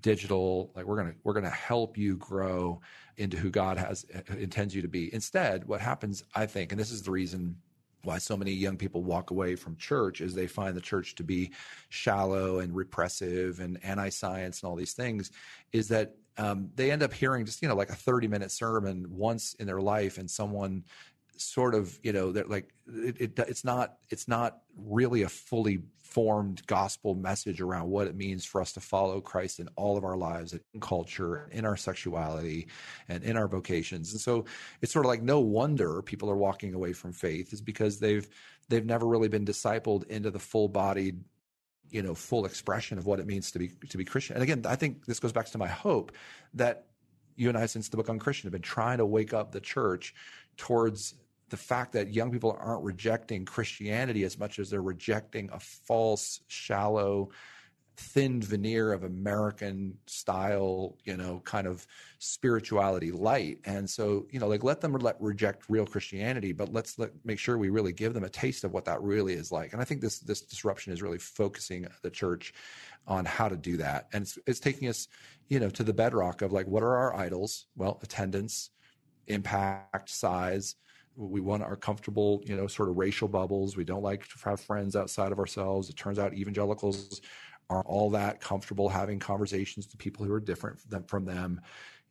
digital 0.00 0.70
like 0.74 0.84
we're 0.84 0.96
going 0.96 1.12
to 1.12 1.18
we're 1.24 1.32
going 1.32 1.44
to 1.44 1.50
help 1.50 1.96
you 1.96 2.16
grow 2.16 2.80
into 3.16 3.36
who 3.36 3.50
God 3.50 3.78
has 3.78 4.04
intends 4.28 4.74
you 4.74 4.82
to 4.82 4.88
be. 4.88 5.12
Instead 5.14 5.66
what 5.66 5.80
happens 5.80 6.22
i 6.34 6.46
think 6.46 6.72
and 6.72 6.80
this 6.80 6.90
is 6.90 7.02
the 7.02 7.10
reason 7.10 7.56
why 8.06 8.18
so 8.18 8.36
many 8.36 8.52
young 8.52 8.76
people 8.76 9.02
walk 9.02 9.30
away 9.30 9.56
from 9.56 9.76
church 9.76 10.20
is 10.20 10.32
they 10.32 10.46
find 10.46 10.76
the 10.76 10.80
church 10.80 11.16
to 11.16 11.24
be 11.24 11.50
shallow 11.88 12.60
and 12.60 12.74
repressive 12.74 13.58
and 13.58 13.78
anti-science 13.84 14.62
and 14.62 14.70
all 14.70 14.76
these 14.76 14.92
things 14.92 15.32
is 15.72 15.88
that 15.88 16.14
um, 16.38 16.70
they 16.76 16.92
end 16.92 17.02
up 17.02 17.12
hearing 17.12 17.44
just 17.44 17.60
you 17.62 17.68
know 17.68 17.74
like 17.74 17.90
a 17.90 17.94
30 17.94 18.28
minute 18.28 18.50
sermon 18.50 19.06
once 19.10 19.54
in 19.54 19.66
their 19.66 19.80
life 19.80 20.18
and 20.18 20.30
someone 20.30 20.84
sort 21.36 21.74
of 21.74 21.98
you 22.02 22.12
know 22.12 22.32
that 22.32 22.48
like 22.48 22.72
it, 22.86 23.20
it, 23.20 23.38
it's 23.40 23.64
not 23.64 23.96
it's 24.08 24.28
not 24.28 24.58
really 24.76 25.22
a 25.22 25.28
fully 25.28 25.80
formed 26.06 26.64
gospel 26.66 27.14
message 27.14 27.60
around 27.60 27.90
what 27.90 28.06
it 28.06 28.16
means 28.16 28.44
for 28.44 28.60
us 28.60 28.72
to 28.72 28.80
follow 28.80 29.20
Christ 29.20 29.58
in 29.58 29.68
all 29.76 29.96
of 29.96 30.04
our 30.04 30.16
lives 30.16 30.52
in 30.52 30.80
culture 30.80 31.48
in 31.50 31.64
our 31.64 31.76
sexuality 31.76 32.68
and 33.08 33.24
in 33.24 33.36
our 33.36 33.48
vocations. 33.48 34.12
And 34.12 34.20
so 34.20 34.44
it's 34.80 34.92
sort 34.92 35.04
of 35.04 35.08
like 35.08 35.22
no 35.22 35.40
wonder 35.40 36.02
people 36.02 36.30
are 36.30 36.36
walking 36.36 36.74
away 36.74 36.92
from 36.92 37.12
faith 37.12 37.52
is 37.52 37.60
because 37.60 37.98
they've 37.98 38.26
they've 38.68 38.86
never 38.86 39.06
really 39.06 39.28
been 39.28 39.44
discipled 39.44 40.06
into 40.08 40.30
the 40.30 40.38
full 40.38 40.68
bodied 40.68 41.22
you 41.90 42.02
know 42.02 42.14
full 42.14 42.46
expression 42.46 42.98
of 42.98 43.06
what 43.06 43.20
it 43.20 43.26
means 43.26 43.50
to 43.50 43.58
be 43.58 43.72
to 43.88 43.98
be 43.98 44.04
Christian. 44.04 44.36
And 44.36 44.42
again 44.42 44.64
I 44.66 44.76
think 44.76 45.06
this 45.06 45.20
goes 45.20 45.32
back 45.32 45.46
to 45.46 45.58
my 45.58 45.68
hope 45.68 46.12
that 46.54 46.86
you 47.34 47.48
and 47.48 47.58
I, 47.58 47.66
since 47.66 47.88
the 47.88 47.96
book 47.96 48.06
unChristian 48.06 48.44
have 48.44 48.52
been 48.52 48.62
trying 48.62 48.98
to 48.98 49.06
wake 49.06 49.34
up 49.34 49.52
the 49.52 49.60
church 49.60 50.14
towards 50.56 51.14
the 51.48 51.56
fact 51.56 51.92
that 51.92 52.12
young 52.12 52.30
people 52.30 52.56
aren't 52.58 52.82
rejecting 52.82 53.44
Christianity 53.44 54.24
as 54.24 54.38
much 54.38 54.58
as 54.58 54.70
they're 54.70 54.82
rejecting 54.82 55.48
a 55.52 55.60
false, 55.60 56.40
shallow, 56.48 57.30
thinned 57.96 58.44
veneer 58.44 58.92
of 58.92 59.04
American 59.04 59.96
style, 60.06 60.96
you 61.04 61.16
know, 61.16 61.40
kind 61.44 61.66
of 61.66 61.86
spirituality 62.18 63.10
light. 63.10 63.58
And 63.64 63.88
so, 63.88 64.26
you 64.30 64.38
know, 64.38 64.48
like 64.48 64.62
let 64.62 64.80
them 64.80 64.92
let 64.92 65.20
reject 65.20 65.64
real 65.68 65.86
Christianity, 65.86 66.52
but 66.52 66.72
let's 66.72 66.98
let 66.98 67.10
make 67.24 67.38
sure 67.38 67.56
we 67.56 67.70
really 67.70 67.92
give 67.92 68.12
them 68.12 68.24
a 68.24 68.28
taste 68.28 68.64
of 68.64 68.72
what 68.72 68.84
that 68.84 69.00
really 69.00 69.34
is 69.34 69.50
like. 69.50 69.72
And 69.72 69.80
I 69.80 69.84
think 69.84 70.00
this 70.00 70.18
this 70.18 70.42
disruption 70.42 70.92
is 70.92 71.02
really 71.02 71.18
focusing 71.18 71.86
the 72.02 72.10
church 72.10 72.52
on 73.06 73.24
how 73.24 73.48
to 73.48 73.56
do 73.56 73.78
that. 73.78 74.08
And 74.12 74.22
it's 74.22 74.38
it's 74.46 74.60
taking 74.60 74.88
us, 74.88 75.08
you 75.48 75.60
know, 75.60 75.70
to 75.70 75.84
the 75.84 75.94
bedrock 75.94 76.42
of 76.42 76.52
like 76.52 76.66
what 76.66 76.82
are 76.82 76.96
our 76.96 77.16
idols? 77.16 77.66
Well, 77.76 77.98
attendance, 78.02 78.70
impact, 79.26 80.10
size, 80.10 80.76
we 81.16 81.40
want 81.40 81.62
our 81.62 81.76
comfortable, 81.76 82.42
you 82.44 82.56
know, 82.56 82.66
sort 82.66 82.88
of 82.88 82.96
racial 82.96 83.28
bubbles. 83.28 83.76
We 83.76 83.84
don't 83.84 84.02
like 84.02 84.28
to 84.28 84.34
have 84.44 84.60
friends 84.60 84.94
outside 84.94 85.32
of 85.32 85.38
ourselves. 85.38 85.88
It 85.88 85.96
turns 85.96 86.18
out 86.18 86.34
evangelicals 86.34 87.20
aren't 87.68 87.86
all 87.86 88.10
that 88.10 88.40
comfortable 88.40 88.88
having 88.88 89.18
conversations 89.18 89.86
to 89.86 89.96
people 89.96 90.24
who 90.24 90.32
are 90.32 90.40
different 90.40 90.78
from 91.08 91.24
them. 91.24 91.60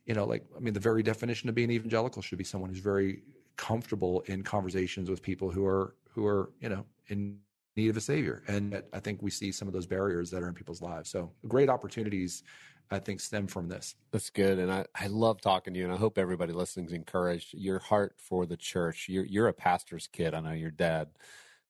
You 0.06 0.14
know, 0.14 0.26
like 0.26 0.44
I 0.56 0.60
mean, 0.60 0.74
the 0.74 0.80
very 0.80 1.04
definition 1.04 1.50
of 1.50 1.56
being 1.56 1.72
evangelical 1.72 2.22
should 2.22 2.38
be 2.38 2.44
someone 2.44 2.70
who's 2.70 2.80
very 2.80 3.24
comfortable 3.58 4.22
in 4.22 4.44
conversations 4.44 5.10
with 5.10 5.22
people 5.22 5.50
who 5.50 5.66
are 5.66 5.96
who 6.10 6.26
are 6.26 6.52
you 6.60 6.70
know 6.70 6.86
in 7.08 7.38
need 7.76 7.90
of 7.90 7.98
a 7.98 8.02
savior. 8.02 8.44
And 8.48 8.82
I 8.94 9.00
think 9.00 9.22
we 9.22 9.32
see 9.32 9.52
some 9.52 9.68
of 9.68 9.74
those 9.74 9.86
barriers 9.86 10.32
that 10.32 10.42
are 10.42 10.48
in 10.48 10.54
people's 10.54 10.82
lives. 10.82 11.10
So 11.10 11.32
great 11.48 11.70
opportunities 11.70 12.44
I 12.92 13.00
think 13.00 13.20
stem 13.20 13.48
from 13.48 13.68
this. 13.68 13.96
That's 14.12 14.30
good. 14.30 14.60
And 14.60 14.72
I, 14.72 14.86
I 14.94 15.08
love 15.08 15.42
talking 15.42 15.74
to 15.74 15.80
you 15.80 15.86
and 15.86 15.94
I 15.94 15.98
hope 15.98 16.18
everybody 16.18 16.54
listening 16.54 16.86
is 16.86 16.94
encouraged. 16.94 17.54
Your 17.54 17.80
heart 17.80 18.16
for 18.18 18.46
the 18.46 18.58
church. 18.58 19.08
You're 19.10 19.26
you're 19.26 19.48
a 19.48 19.54
pastor's 19.54 20.08
kid. 20.08 20.34
I 20.34 20.40
know 20.40 20.52
your 20.52 20.72
dad, 20.72 21.10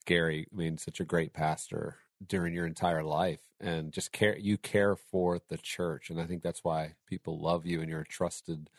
Gary, 0.05 0.47
I 0.51 0.55
mean, 0.55 0.77
such 0.77 0.99
a 0.99 1.05
great 1.05 1.33
pastor 1.33 1.97
during 2.25 2.53
your 2.53 2.65
entire 2.65 3.03
life 3.03 3.39
and 3.59 3.91
just 3.91 4.11
care 4.11 4.37
you 4.37 4.57
care 4.57 4.95
for 4.95 5.39
the 5.47 5.57
church. 5.57 6.09
And 6.09 6.19
I 6.19 6.25
think 6.25 6.43
that's 6.43 6.63
why 6.63 6.95
people 7.07 7.39
love 7.39 7.65
you 7.65 7.81
and 7.81 7.89
you're 7.89 8.01
a 8.01 8.05
trusted 8.05 8.69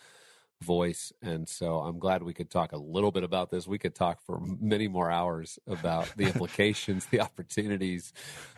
voice. 0.63 1.13
And 1.23 1.49
so 1.49 1.79
I'm 1.81 1.99
glad 1.99 2.23
we 2.23 2.35
could 2.35 2.51
talk 2.51 2.73
a 2.73 2.79
little 2.79 3.11
bit 3.11 3.25
about 3.25 3.51
this. 3.51 3.67
We 3.67 3.79
could 3.79 3.95
talk 3.95 4.21
for 4.23 4.41
many 4.61 4.89
more 4.89 5.11
hours 5.11 5.59
about 5.67 6.13
the 6.17 6.25
implications, 6.25 7.07
the 7.07 7.21
opportunities, 7.21 8.13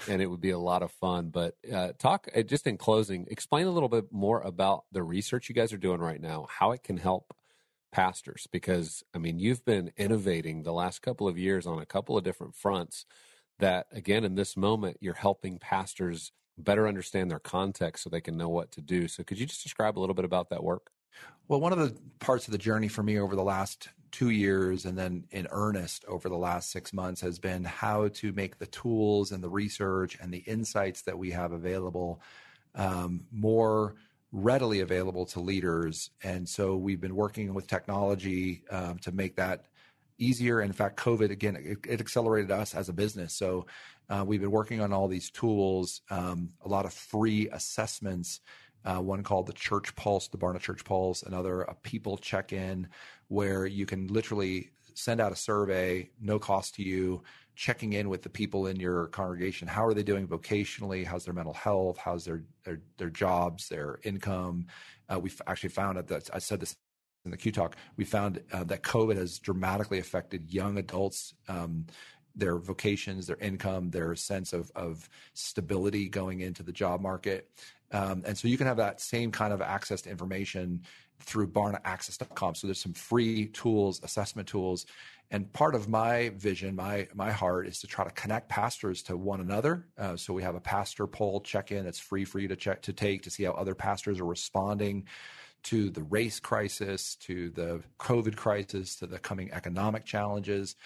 and 0.09 0.23
it 0.23 0.27
would 0.27 0.41
be 0.41 0.51
a 0.51 0.59
lot 0.59 0.83
of 0.83 0.93
fun. 0.93 1.31
But 1.31 1.57
uh, 1.73 1.93
talk 1.99 2.29
uh, 2.35 2.43
just 2.43 2.67
in 2.67 2.77
closing, 2.77 3.27
explain 3.31 3.67
a 3.67 3.71
little 3.71 3.89
bit 3.89 4.13
more 4.13 4.41
about 4.41 4.85
the 4.93 5.03
research 5.03 5.49
you 5.49 5.55
guys 5.55 5.73
are 5.73 5.79
doing 5.79 6.01
right 6.01 6.21
now, 6.21 6.47
how 6.51 6.73
it 6.73 6.83
can 6.83 6.97
help 6.97 7.35
pastors. 7.93 8.47
Because, 8.51 9.03
I 9.15 9.19
mean, 9.19 9.39
you've 9.39 9.65
been 9.65 9.93
innovating 9.97 10.63
the 10.63 10.73
last 10.73 11.03
couple 11.03 11.27
of 11.27 11.39
years 11.39 11.67
on 11.67 11.79
a 11.79 11.87
couple 11.87 12.17
of 12.17 12.25
different 12.25 12.55
fronts 12.55 13.07
that, 13.59 13.87
again, 13.93 14.25
in 14.25 14.37
this 14.37 14.57
moment, 14.57 14.99
you're 15.01 15.15
helping 15.15 15.59
pastors 15.59 16.33
better 16.57 16.89
understand 16.89 17.31
their 17.31 17.39
context 17.39 18.03
so 18.03 18.11
they 18.11 18.21
can 18.21 18.37
know 18.37 18.49
what 18.49 18.71
to 18.73 18.81
do. 18.81 19.09
So 19.09 19.23
could 19.23 19.39
you 19.39 19.47
just 19.47 19.63
describe 19.63 19.99
a 19.99 20.01
little 20.01 20.15
bit 20.15 20.25
about 20.25 20.51
that 20.51 20.63
work? 20.63 20.91
Well, 21.49 21.61
one 21.61 21.73
of 21.73 21.79
the 21.79 21.97
parts 22.19 22.47
of 22.47 22.53
the 22.53 22.59
journey 22.59 22.89
for 22.89 23.03
me 23.03 23.19
over 23.19 23.35
the 23.35 23.43
last 23.43 23.89
two 24.11 24.31
years 24.31 24.85
and 24.85 24.97
then 24.97 25.25
in 25.31 25.47
earnest 25.51 26.05
over 26.07 26.29
the 26.29 26.37
last 26.37 26.71
six 26.71 26.93
months 26.93 27.21
has 27.21 27.39
been 27.39 27.65
how 27.65 28.09
to 28.09 28.33
make 28.33 28.59
the 28.59 28.67
tools 28.67 29.33
and 29.33 29.43
the 29.43 29.49
research 29.49 30.19
and 30.21 30.33
the 30.33 30.39
insights 30.39 31.03
that 31.03 31.19
we 31.19 31.31
have 31.31 31.53
available 31.53 32.21
um, 32.75 33.27
more 33.31 33.97
readily 34.33 34.81
available 34.81 35.25
to 35.27 35.41
leaders. 35.41 36.11
And 36.23 36.49
so 36.49 36.77
we've 36.77 37.01
been 37.01 37.17
working 37.17 37.55
with 37.55 37.67
technology 37.67 38.63
um, 38.71 38.99
to 39.01 39.13
make 39.13 39.37
that 39.37 39.67
easier. 40.19 40.61
In 40.61 40.73
fact, 40.73 40.99
COVID 40.99 41.31
again, 41.31 41.57
it, 41.57 41.79
it 41.89 42.01
accelerated 42.01 42.51
us 42.51 42.75
as 42.75 42.89
a 42.89 42.93
business. 42.93 43.33
So 43.33 43.67
uh, 44.11 44.25
we've 44.27 44.41
been 44.41 44.51
working 44.51 44.81
on 44.81 44.93
all 44.93 45.09
these 45.09 45.31
tools, 45.31 46.03
um, 46.11 46.51
a 46.65 46.69
lot 46.69 46.85
of 46.85 46.93
free 46.93 47.49
assessments 47.51 48.41
uh, 48.89 49.01
one 49.01 49.23
called 49.23 49.47
the 49.47 49.53
Church 49.53 49.95
Pulse, 49.95 50.29
the 50.29 50.39
Barna 50.39 50.59
Church 50.59 50.83
Pulse, 50.85 51.23
another 51.23 51.63
a 51.63 51.75
People 51.75 52.17
Check 52.17 52.53
In, 52.53 52.89
where 53.29 53.67
you 53.67 53.85
can 53.85 54.07
literally 54.09 54.71
send 54.95 55.21
out 55.21 55.31
a 55.31 55.37
survey, 55.37 56.09
no 56.21 56.39
cost 56.39 56.75
to 56.77 56.83
you, 56.83 57.23
checking 57.55 57.93
in 57.93 58.09
with 58.09 58.23
the 58.23 58.31
people 58.31 58.67
in 58.67 58.77
your 58.77 59.09
congregation. 59.09 59.69
How 59.69 59.85
are 59.85 59.93
they 59.93 60.03
doing 60.03 60.27
vocationally? 60.27 61.05
How's 61.05 61.25
their 61.27 61.35
mental 61.35 61.53
health? 61.53 61.99
How's 61.99 62.25
their 62.25 62.45
their, 62.65 62.81
their 62.97 63.11
jobs, 63.11 63.69
their 63.69 63.99
income? 64.05 64.67
Uh, 65.09 65.21
we 65.21 65.31
actually 65.47 65.71
found 65.71 65.99
that 65.99 66.31
I 66.33 66.39
said 66.39 66.61
this 66.61 66.75
in 67.25 67.31
the 67.31 67.37
Q 67.37 67.53
talk. 67.53 67.77
We 67.97 68.05
found 68.05 68.41
uh, 68.53 68.65
that 68.65 68.83
COVID 68.83 69.17
has 69.17 69.39
dramatically 69.39 69.99
affected 69.99 70.51
young 70.51 70.79
adults. 70.79 71.35
Um, 71.47 71.87
their 72.39 72.59
vocations, 72.59 73.27
their 73.27 73.37
income, 73.39 73.91
their 73.91 74.15
sense 74.15 74.53
of, 74.53 74.71
of 74.77 75.09
stability 75.35 76.09
going 76.09 76.41
into 76.41 76.63
the 76.63 76.73
job 76.73 77.01
market. 77.01 77.51
Um, 77.93 78.23
and 78.27 78.37
so 78.37 78.49
you 78.49 78.59
can 78.59 78.67
have 78.67 78.77
that 78.77 79.01
same 79.01 79.31
kind 79.33 79.53
of 79.53 79.63
access 79.63 80.03
to 80.03 80.11
information 80.11 80.83
through 81.21 81.49
barnaaccess.com. 81.49 82.55
So 82.55 82.67
there's 82.67 82.81
some 82.81 82.93
free 82.93 83.47
tools, 83.47 84.01
assessment 84.03 84.49
tools. 84.49 84.87
And 85.31 85.53
part 85.53 85.75
of 85.75 85.89
my 85.89 86.31
vision, 86.37 86.75
my 86.75 87.07
my 87.15 87.31
heart, 87.31 87.67
is 87.67 87.81
to 87.81 87.87
try 87.87 88.05
to 88.05 88.11
connect 88.13 88.49
pastors 88.49 89.03
to 89.05 89.17
one 89.17 89.41
another. 89.41 89.87
Uh, 89.99 90.17
so 90.17 90.33
we 90.33 90.43
have 90.43 90.55
a 90.55 90.61
pastor 90.61 91.07
poll 91.07 91.41
check-in 91.41 91.85
that's 91.85 91.99
free 91.99 92.25
for 92.25 92.39
you 92.39 92.49
to 92.49 92.57
check 92.57 92.81
to 92.83 92.93
take 92.93 93.23
to 93.23 93.31
see 93.31 93.45
how 93.45 93.53
other 93.53 93.75
pastors 93.75 94.21
are 94.21 94.25
responding 94.25 95.07
to 95.65 95.91
the 95.91 96.03
race 96.05 96.41
crisis, 96.41 97.17
to 97.17 97.51
the 97.51 97.83
COVID 97.99 98.37
crisis, 98.37 98.97
to 98.97 99.07
the 99.07 99.19
coming 99.19 99.51
economic 99.53 100.05
challenges. 100.05 100.77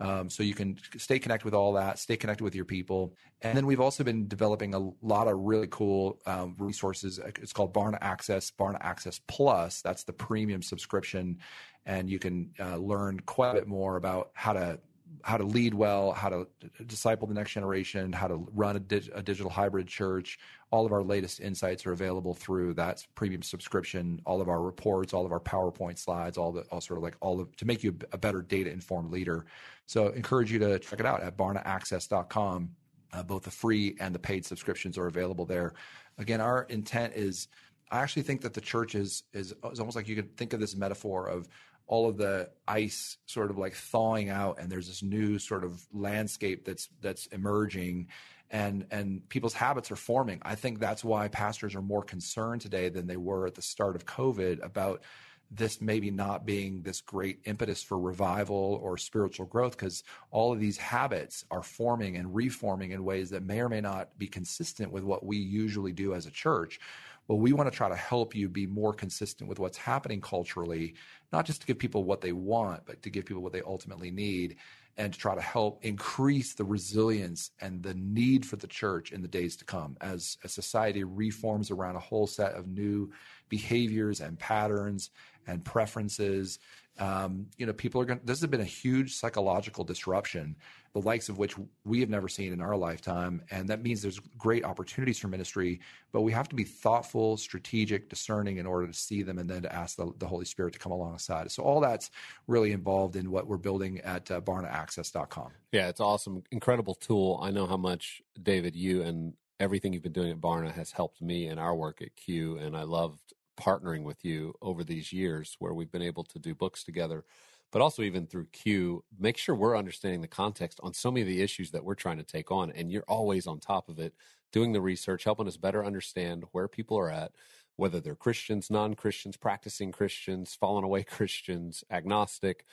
Um, 0.00 0.30
so 0.30 0.42
you 0.42 0.54
can 0.54 0.78
stay 0.96 1.18
connected 1.18 1.44
with 1.44 1.54
all 1.54 1.74
that, 1.74 1.98
stay 1.98 2.16
connected 2.16 2.42
with 2.42 2.54
your 2.54 2.64
people. 2.64 3.14
And 3.42 3.56
then 3.56 3.66
we've 3.66 3.80
also 3.80 4.02
been 4.02 4.28
developing 4.28 4.74
a 4.74 4.90
lot 5.02 5.28
of 5.28 5.38
really 5.38 5.68
cool 5.70 6.18
um, 6.26 6.56
resources. 6.58 7.18
It's 7.18 7.52
called 7.52 7.74
Barna 7.74 7.98
Access, 8.00 8.50
Barna 8.50 8.78
Access 8.80 9.20
Plus. 9.28 9.82
That's 9.82 10.04
the 10.04 10.12
premium 10.12 10.62
subscription. 10.62 11.38
And 11.84 12.08
you 12.08 12.18
can 12.18 12.50
uh, 12.58 12.76
learn 12.76 13.20
quite 13.20 13.50
a 13.50 13.54
bit 13.54 13.68
more 13.68 13.96
about 13.96 14.30
how 14.34 14.54
to 14.54 14.80
how 15.22 15.36
to 15.36 15.44
lead 15.44 15.74
well, 15.74 16.12
how 16.12 16.28
to 16.28 16.46
disciple 16.86 17.26
the 17.26 17.34
next 17.34 17.52
generation, 17.52 18.12
how 18.12 18.28
to 18.28 18.46
run 18.54 18.76
a, 18.76 18.80
dig- 18.80 19.10
a, 19.14 19.22
digital 19.22 19.50
hybrid 19.50 19.88
church. 19.88 20.38
All 20.70 20.86
of 20.86 20.92
our 20.92 21.02
latest 21.02 21.40
insights 21.40 21.84
are 21.86 21.92
available 21.92 22.34
through 22.34 22.74
that 22.74 23.04
premium 23.14 23.42
subscription. 23.42 24.20
All 24.24 24.40
of 24.40 24.48
our 24.48 24.62
reports, 24.62 25.12
all 25.12 25.26
of 25.26 25.32
our 25.32 25.40
PowerPoint 25.40 25.98
slides, 25.98 26.38
all 26.38 26.52
the 26.52 26.62
all 26.70 26.80
sort 26.80 26.98
of 26.98 27.02
like 27.02 27.16
all 27.20 27.40
of 27.40 27.54
to 27.56 27.64
make 27.64 27.82
you 27.82 27.96
a 28.12 28.18
better 28.18 28.42
data 28.42 28.70
informed 28.70 29.10
leader. 29.10 29.46
So 29.86 30.08
encourage 30.08 30.52
you 30.52 30.58
to 30.60 30.78
check 30.78 31.00
it 31.00 31.06
out 31.06 31.22
at 31.22 31.36
barnaaccess.com. 31.36 32.70
Uh, 33.12 33.22
both 33.24 33.42
the 33.42 33.50
free 33.50 33.96
and 33.98 34.14
the 34.14 34.20
paid 34.20 34.46
subscriptions 34.46 34.96
are 34.96 35.08
available 35.08 35.44
there. 35.44 35.72
Again, 36.18 36.40
our 36.40 36.62
intent 36.64 37.14
is 37.14 37.48
I 37.90 37.98
actually 37.98 38.22
think 38.22 38.40
that 38.42 38.54
the 38.54 38.60
church 38.60 38.94
is 38.94 39.24
is, 39.32 39.54
is 39.72 39.80
almost 39.80 39.96
like 39.96 40.08
you 40.08 40.16
could 40.16 40.36
think 40.36 40.52
of 40.52 40.60
this 40.60 40.76
metaphor 40.76 41.26
of 41.28 41.48
all 41.86 42.08
of 42.08 42.16
the 42.16 42.48
ice 42.68 43.16
sort 43.26 43.50
of 43.50 43.58
like 43.58 43.74
thawing 43.74 44.28
out 44.28 44.60
and 44.60 44.70
there's 44.70 44.86
this 44.86 45.02
new 45.02 45.40
sort 45.40 45.64
of 45.64 45.84
landscape 45.92 46.64
that's 46.64 46.88
that's 47.00 47.26
emerging 47.26 48.06
and 48.50 48.86
and 48.90 49.28
people's 49.28 49.54
habits 49.54 49.90
are 49.90 49.96
forming. 49.96 50.40
I 50.42 50.54
think 50.54 50.78
that's 50.78 51.04
why 51.04 51.28
pastors 51.28 51.74
are 51.74 51.82
more 51.82 52.02
concerned 52.02 52.60
today 52.60 52.88
than 52.88 53.06
they 53.06 53.16
were 53.16 53.46
at 53.46 53.54
the 53.54 53.62
start 53.62 53.96
of 53.96 54.04
covid 54.06 54.64
about 54.64 55.02
this 55.50 55.80
maybe 55.80 56.10
not 56.10 56.46
being 56.46 56.82
this 56.82 57.00
great 57.00 57.40
impetus 57.44 57.82
for 57.82 57.98
revival 57.98 58.78
or 58.82 58.96
spiritual 58.96 59.46
growth 59.46 59.76
because 59.76 60.04
all 60.30 60.52
of 60.52 60.60
these 60.60 60.76
habits 60.76 61.44
are 61.50 61.62
forming 61.62 62.16
and 62.16 62.34
reforming 62.34 62.92
in 62.92 63.04
ways 63.04 63.30
that 63.30 63.42
may 63.42 63.60
or 63.60 63.68
may 63.68 63.80
not 63.80 64.16
be 64.16 64.28
consistent 64.28 64.92
with 64.92 65.02
what 65.02 65.26
we 65.26 65.36
usually 65.36 65.92
do 65.92 66.14
as 66.14 66.26
a 66.26 66.30
church. 66.30 66.78
Well, 67.26 67.38
we 67.38 67.52
want 67.52 67.70
to 67.70 67.76
try 67.76 67.88
to 67.88 67.96
help 67.96 68.34
you 68.34 68.48
be 68.48 68.66
more 68.66 68.92
consistent 68.92 69.48
with 69.48 69.58
what's 69.58 69.76
happening 69.76 70.20
culturally, 70.20 70.94
not 71.32 71.46
just 71.46 71.60
to 71.62 71.66
give 71.66 71.78
people 71.78 72.04
what 72.04 72.20
they 72.20 72.32
want, 72.32 72.86
but 72.86 73.02
to 73.02 73.10
give 73.10 73.24
people 73.24 73.42
what 73.42 73.52
they 73.52 73.62
ultimately 73.62 74.10
need 74.10 74.56
and 74.96 75.12
to 75.12 75.18
try 75.18 75.34
to 75.34 75.40
help 75.40 75.84
increase 75.84 76.54
the 76.54 76.64
resilience 76.64 77.52
and 77.60 77.82
the 77.82 77.94
need 77.94 78.44
for 78.44 78.56
the 78.56 78.66
church 78.66 79.12
in 79.12 79.22
the 79.22 79.28
days 79.28 79.56
to 79.56 79.64
come 79.64 79.96
as 80.00 80.36
a 80.44 80.48
society 80.48 81.04
reforms 81.04 81.70
around 81.70 81.96
a 81.96 82.00
whole 82.00 82.26
set 82.26 82.52
of 82.52 82.66
new 82.66 83.10
behaviors 83.48 84.20
and 84.20 84.38
patterns 84.38 85.10
and 85.46 85.64
preferences. 85.64 86.58
Um, 86.98 87.46
you 87.56 87.66
know, 87.66 87.72
people 87.72 88.00
are 88.00 88.04
going. 88.04 88.20
This 88.24 88.40
has 88.40 88.50
been 88.50 88.60
a 88.60 88.64
huge 88.64 89.14
psychological 89.14 89.84
disruption 89.84 90.56
the 90.92 91.00
likes 91.00 91.28
of 91.28 91.38
which 91.38 91.54
we 91.84 92.00
have 92.00 92.08
never 92.08 92.28
seen 92.28 92.52
in 92.52 92.60
our 92.60 92.76
lifetime. 92.76 93.42
And 93.50 93.68
that 93.68 93.82
means 93.82 94.02
there's 94.02 94.18
great 94.38 94.64
opportunities 94.64 95.18
for 95.18 95.28
ministry, 95.28 95.80
but 96.12 96.22
we 96.22 96.32
have 96.32 96.48
to 96.48 96.56
be 96.56 96.64
thoughtful, 96.64 97.36
strategic, 97.36 98.08
discerning 98.08 98.56
in 98.56 98.66
order 98.66 98.88
to 98.88 98.92
see 98.92 99.22
them 99.22 99.38
and 99.38 99.48
then 99.48 99.62
to 99.62 99.72
ask 99.74 99.96
the, 99.96 100.12
the 100.18 100.26
Holy 100.26 100.44
Spirit 100.44 100.72
to 100.72 100.78
come 100.80 100.92
alongside. 100.92 101.50
So 101.52 101.62
all 101.62 101.80
that's 101.80 102.10
really 102.48 102.72
involved 102.72 103.14
in 103.14 103.30
what 103.30 103.46
we're 103.46 103.56
building 103.56 104.00
at 104.00 104.30
uh, 104.30 104.40
barnaaccess.com. 104.40 105.50
Yeah, 105.72 105.88
it's 105.88 106.00
awesome. 106.00 106.42
Incredible 106.50 106.94
tool. 106.94 107.38
I 107.40 107.50
know 107.50 107.66
how 107.66 107.76
much, 107.76 108.22
David, 108.42 108.74
you 108.74 109.02
and 109.02 109.34
everything 109.60 109.92
you've 109.92 110.02
been 110.02 110.12
doing 110.12 110.32
at 110.32 110.40
Barna 110.40 110.72
has 110.72 110.90
helped 110.90 111.22
me 111.22 111.46
in 111.46 111.58
our 111.58 111.74
work 111.74 112.02
at 112.02 112.16
Q. 112.16 112.56
And 112.58 112.76
I 112.76 112.82
loved 112.82 113.34
partnering 113.56 114.02
with 114.02 114.24
you 114.24 114.54
over 114.62 114.82
these 114.82 115.12
years 115.12 115.54
where 115.58 115.74
we've 115.74 115.92
been 115.92 116.02
able 116.02 116.24
to 116.24 116.38
do 116.38 116.54
books 116.54 116.82
together 116.82 117.24
but 117.72 117.82
also 117.82 118.02
even 118.02 118.26
through 118.26 118.46
Q, 118.46 119.04
make 119.18 119.36
sure 119.36 119.54
we're 119.54 119.76
understanding 119.76 120.20
the 120.20 120.28
context 120.28 120.80
on 120.82 120.92
so 120.92 121.10
many 121.10 121.22
of 121.22 121.28
the 121.28 121.42
issues 121.42 121.70
that 121.70 121.84
we're 121.84 121.94
trying 121.94 122.18
to 122.18 122.24
take 122.24 122.50
on. 122.50 122.70
And 122.72 122.90
you're 122.90 123.04
always 123.08 123.46
on 123.46 123.60
top 123.60 123.88
of 123.88 123.98
it, 123.98 124.14
doing 124.52 124.72
the 124.72 124.80
research, 124.80 125.24
helping 125.24 125.46
us 125.46 125.56
better 125.56 125.84
understand 125.84 126.44
where 126.52 126.68
people 126.68 126.98
are 126.98 127.10
at, 127.10 127.32
whether 127.76 128.00
they're 128.00 128.16
Christians, 128.16 128.70
non 128.70 128.94
Christians, 128.94 129.36
practicing 129.36 129.92
Christians, 129.92 130.54
fallen 130.54 130.84
away 130.84 131.02
Christians, 131.04 131.84
agnostic. 131.90 132.64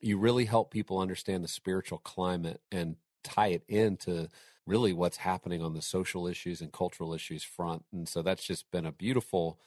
You 0.00 0.18
really 0.18 0.44
help 0.44 0.70
people 0.70 0.98
understand 0.98 1.42
the 1.42 1.48
spiritual 1.48 1.98
climate 1.98 2.60
and 2.70 2.96
tie 3.24 3.48
it 3.48 3.64
into 3.68 4.28
really 4.66 4.92
what's 4.92 5.18
happening 5.18 5.62
on 5.62 5.74
the 5.74 5.82
social 5.82 6.26
issues 6.26 6.60
and 6.60 6.72
cultural 6.72 7.12
issues 7.12 7.42
front. 7.42 7.84
And 7.92 8.08
so 8.08 8.22
that's 8.22 8.44
just 8.44 8.70
been 8.70 8.86
a 8.86 8.92
beautiful 8.92 9.58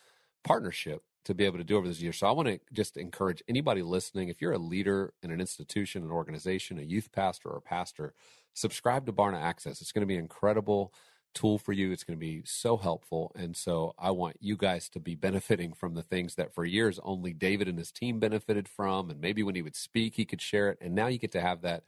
partnership 0.44 1.04
to 1.28 1.34
be 1.34 1.44
able 1.44 1.58
to 1.58 1.64
do 1.64 1.76
over 1.78 1.88
this 1.88 2.02
year. 2.02 2.14
So 2.14 2.26
I 2.26 2.32
want 2.32 2.48
to 2.48 2.60
just 2.72 2.96
encourage 2.96 3.44
anybody 3.50 3.82
listening, 3.82 4.30
if 4.30 4.42
you're 4.42 4.54
a 4.54 4.58
leader 4.58 5.14
in 5.22 5.30
an 5.30 5.42
institution, 5.42 6.04
an 6.04 6.12
organization, 6.12 6.80
a 6.80 6.84
youth 6.84 7.12
pastor 7.12 7.50
or 7.50 7.58
a 7.58 7.62
pastor, 7.62 8.14
subscribe 8.54 9.06
to 9.06 9.14
Barna 9.14 9.42
Access. 9.42 9.82
It's 9.82 9.92
going 9.92 10.04
to 10.04 10.08
be 10.08 10.16
an 10.16 10.22
incredible 10.22 10.94
tool 11.34 11.58
for 11.58 11.74
you. 11.74 11.92
It's 11.92 12.06
going 12.06 12.18
to 12.18 12.26
be 12.26 12.44
so 12.46 12.78
helpful. 12.78 13.34
And 13.36 13.58
so 13.58 13.94
I 14.00 14.12
want 14.12 14.38
you 14.40 14.56
guys 14.56 14.88
to 14.90 15.02
be 15.02 15.16
benefiting 15.16 15.74
from 15.74 15.96
the 15.96 16.02
things 16.02 16.36
that 16.36 16.54
for 16.54 16.64
years 16.64 16.98
only 17.04 17.34
David 17.34 17.68
and 17.68 17.78
his 17.78 17.92
team 17.92 18.20
benefited 18.20 18.70
from. 18.70 19.10
And 19.10 19.20
maybe 19.20 19.44
when 19.44 19.56
he 19.56 19.62
would 19.62 19.76
speak, 19.76 20.16
he 20.16 20.24
could 20.24 20.42
share 20.42 20.70
it. 20.70 20.78
And 20.80 20.96
now 20.96 21.08
you 21.08 21.20
get 21.20 21.34
to 21.34 21.42
have 21.42 21.62
that 21.62 21.84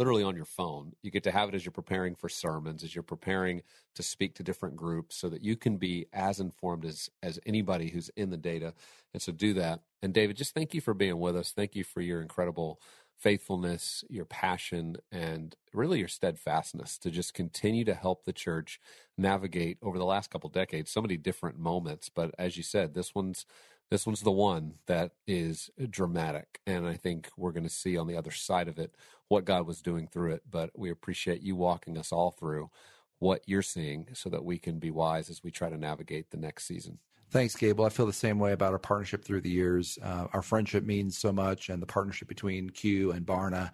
literally 0.00 0.22
on 0.22 0.34
your 0.34 0.46
phone. 0.46 0.94
You 1.02 1.10
get 1.10 1.24
to 1.24 1.30
have 1.30 1.50
it 1.50 1.54
as 1.54 1.62
you're 1.62 1.72
preparing 1.72 2.14
for 2.14 2.30
sermons, 2.30 2.82
as 2.82 2.94
you're 2.94 3.02
preparing 3.02 3.60
to 3.94 4.02
speak 4.02 4.34
to 4.36 4.42
different 4.42 4.74
groups 4.74 5.14
so 5.14 5.28
that 5.28 5.42
you 5.42 5.56
can 5.56 5.76
be 5.76 6.06
as 6.14 6.40
informed 6.40 6.86
as 6.86 7.10
as 7.22 7.38
anybody 7.44 7.90
who's 7.90 8.08
in 8.16 8.30
the 8.30 8.38
data. 8.38 8.72
And 9.12 9.20
so 9.20 9.30
do 9.30 9.52
that. 9.54 9.80
And 10.00 10.14
David, 10.14 10.38
just 10.38 10.54
thank 10.54 10.72
you 10.72 10.80
for 10.80 10.94
being 10.94 11.20
with 11.20 11.36
us. 11.36 11.52
Thank 11.52 11.76
you 11.76 11.84
for 11.84 12.00
your 12.00 12.22
incredible 12.22 12.80
faithfulness, 13.18 14.02
your 14.08 14.24
passion, 14.24 14.96
and 15.12 15.54
really 15.74 15.98
your 15.98 16.08
steadfastness 16.08 16.96
to 16.96 17.10
just 17.10 17.34
continue 17.34 17.84
to 17.84 17.92
help 17.92 18.24
the 18.24 18.32
church 18.32 18.80
navigate 19.18 19.76
over 19.82 19.98
the 19.98 20.06
last 20.06 20.30
couple 20.30 20.48
decades 20.48 20.90
so 20.90 21.02
many 21.02 21.18
different 21.18 21.58
moments. 21.58 22.08
But 22.08 22.34
as 22.38 22.56
you 22.56 22.62
said, 22.62 22.94
this 22.94 23.14
one's 23.14 23.44
this 23.90 24.06
one's 24.06 24.22
the 24.22 24.30
one 24.30 24.74
that 24.86 25.12
is 25.26 25.70
dramatic. 25.90 26.60
And 26.66 26.86
I 26.86 26.94
think 26.94 27.28
we're 27.36 27.52
going 27.52 27.64
to 27.64 27.70
see 27.70 27.96
on 27.96 28.06
the 28.06 28.16
other 28.16 28.30
side 28.30 28.68
of 28.68 28.78
it 28.78 28.94
what 29.28 29.44
God 29.44 29.66
was 29.66 29.82
doing 29.82 30.06
through 30.06 30.32
it. 30.32 30.42
But 30.50 30.70
we 30.76 30.90
appreciate 30.90 31.42
you 31.42 31.56
walking 31.56 31.98
us 31.98 32.12
all 32.12 32.30
through 32.30 32.70
what 33.18 33.42
you're 33.46 33.62
seeing 33.62 34.08
so 34.14 34.30
that 34.30 34.44
we 34.44 34.58
can 34.58 34.78
be 34.78 34.90
wise 34.90 35.28
as 35.28 35.42
we 35.42 35.50
try 35.50 35.68
to 35.68 35.76
navigate 35.76 36.30
the 36.30 36.36
next 36.36 36.66
season. 36.66 36.98
Thanks, 37.30 37.54
Gabe. 37.54 37.80
I 37.80 37.90
feel 37.90 38.06
the 38.06 38.12
same 38.12 38.40
way 38.40 38.52
about 38.52 38.72
our 38.72 38.78
partnership 38.78 39.24
through 39.24 39.42
the 39.42 39.50
years. 39.50 39.98
Uh, 40.02 40.26
our 40.32 40.42
friendship 40.42 40.84
means 40.84 41.16
so 41.16 41.32
much, 41.32 41.68
and 41.68 41.80
the 41.80 41.86
partnership 41.86 42.26
between 42.26 42.70
Q 42.70 43.12
and 43.12 43.24
Barna 43.24 43.70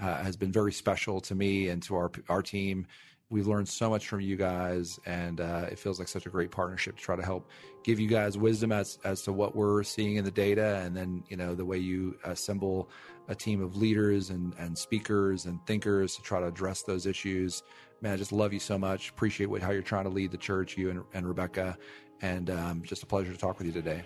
uh, 0.00 0.16
has 0.24 0.36
been 0.36 0.50
very 0.50 0.72
special 0.72 1.20
to 1.20 1.34
me 1.34 1.68
and 1.68 1.82
to 1.84 1.94
our 1.94 2.10
our 2.28 2.42
team. 2.42 2.86
We've 3.28 3.48
learned 3.48 3.68
so 3.68 3.90
much 3.90 4.06
from 4.06 4.20
you 4.20 4.36
guys, 4.36 5.00
and 5.04 5.40
uh, 5.40 5.66
it 5.70 5.80
feels 5.80 5.98
like 5.98 6.06
such 6.06 6.26
a 6.26 6.28
great 6.28 6.52
partnership 6.52 6.96
to 6.96 7.02
try 7.02 7.16
to 7.16 7.24
help 7.24 7.50
give 7.82 7.98
you 7.98 8.06
guys 8.06 8.38
wisdom 8.38 8.70
as 8.70 9.00
as 9.02 9.22
to 9.22 9.32
what 9.32 9.56
we're 9.56 9.82
seeing 9.82 10.14
in 10.14 10.24
the 10.24 10.30
data, 10.30 10.80
and 10.84 10.96
then 10.96 11.24
you 11.28 11.36
know 11.36 11.54
the 11.54 11.64
way 11.64 11.76
you 11.76 12.16
assemble 12.22 12.88
a 13.26 13.34
team 13.34 13.60
of 13.60 13.76
leaders 13.76 14.30
and 14.30 14.54
and 14.60 14.78
speakers 14.78 15.46
and 15.46 15.58
thinkers 15.66 16.14
to 16.14 16.22
try 16.22 16.38
to 16.38 16.46
address 16.46 16.82
those 16.82 17.04
issues. 17.04 17.64
Man, 18.00 18.12
I 18.12 18.16
just 18.16 18.30
love 18.30 18.52
you 18.52 18.60
so 18.60 18.78
much. 18.78 19.10
Appreciate 19.10 19.46
what, 19.46 19.60
how 19.60 19.72
you're 19.72 19.82
trying 19.82 20.04
to 20.04 20.10
lead 20.10 20.30
the 20.30 20.38
church, 20.38 20.76
you 20.76 20.90
and, 20.90 21.02
and 21.12 21.26
Rebecca, 21.26 21.76
and 22.22 22.48
um, 22.50 22.82
just 22.84 23.02
a 23.02 23.06
pleasure 23.06 23.32
to 23.32 23.38
talk 23.38 23.58
with 23.58 23.66
you 23.66 23.72
today. 23.72 24.04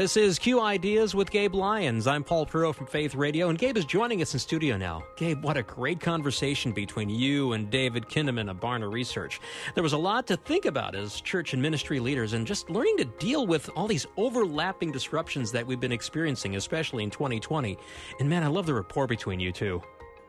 This 0.00 0.16
is 0.16 0.38
Q 0.38 0.62
Ideas 0.62 1.14
with 1.14 1.30
Gabe 1.30 1.54
Lyons. 1.54 2.06
I'm 2.06 2.24
Paul 2.24 2.46
Perot 2.46 2.74
from 2.74 2.86
Faith 2.86 3.14
Radio, 3.14 3.50
and 3.50 3.58
Gabe 3.58 3.76
is 3.76 3.84
joining 3.84 4.22
us 4.22 4.32
in 4.32 4.40
studio 4.40 4.78
now. 4.78 5.02
Gabe, 5.18 5.44
what 5.44 5.58
a 5.58 5.62
great 5.62 6.00
conversation 6.00 6.72
between 6.72 7.10
you 7.10 7.52
and 7.52 7.68
David 7.68 8.08
Kinnaman 8.08 8.50
of 8.50 8.58
Barna 8.58 8.90
Research. 8.90 9.42
There 9.74 9.82
was 9.82 9.92
a 9.92 9.98
lot 9.98 10.26
to 10.28 10.38
think 10.38 10.64
about 10.64 10.94
as 10.94 11.20
church 11.20 11.52
and 11.52 11.60
ministry 11.60 12.00
leaders, 12.00 12.32
and 12.32 12.46
just 12.46 12.70
learning 12.70 12.96
to 12.96 13.04
deal 13.04 13.46
with 13.46 13.68
all 13.76 13.86
these 13.86 14.06
overlapping 14.16 14.90
disruptions 14.90 15.52
that 15.52 15.66
we've 15.66 15.80
been 15.80 15.92
experiencing, 15.92 16.56
especially 16.56 17.04
in 17.04 17.10
2020. 17.10 17.76
And 18.20 18.26
man, 18.26 18.42
I 18.42 18.46
love 18.46 18.64
the 18.64 18.72
rapport 18.72 19.06
between 19.06 19.38
you 19.38 19.52
two. 19.52 19.82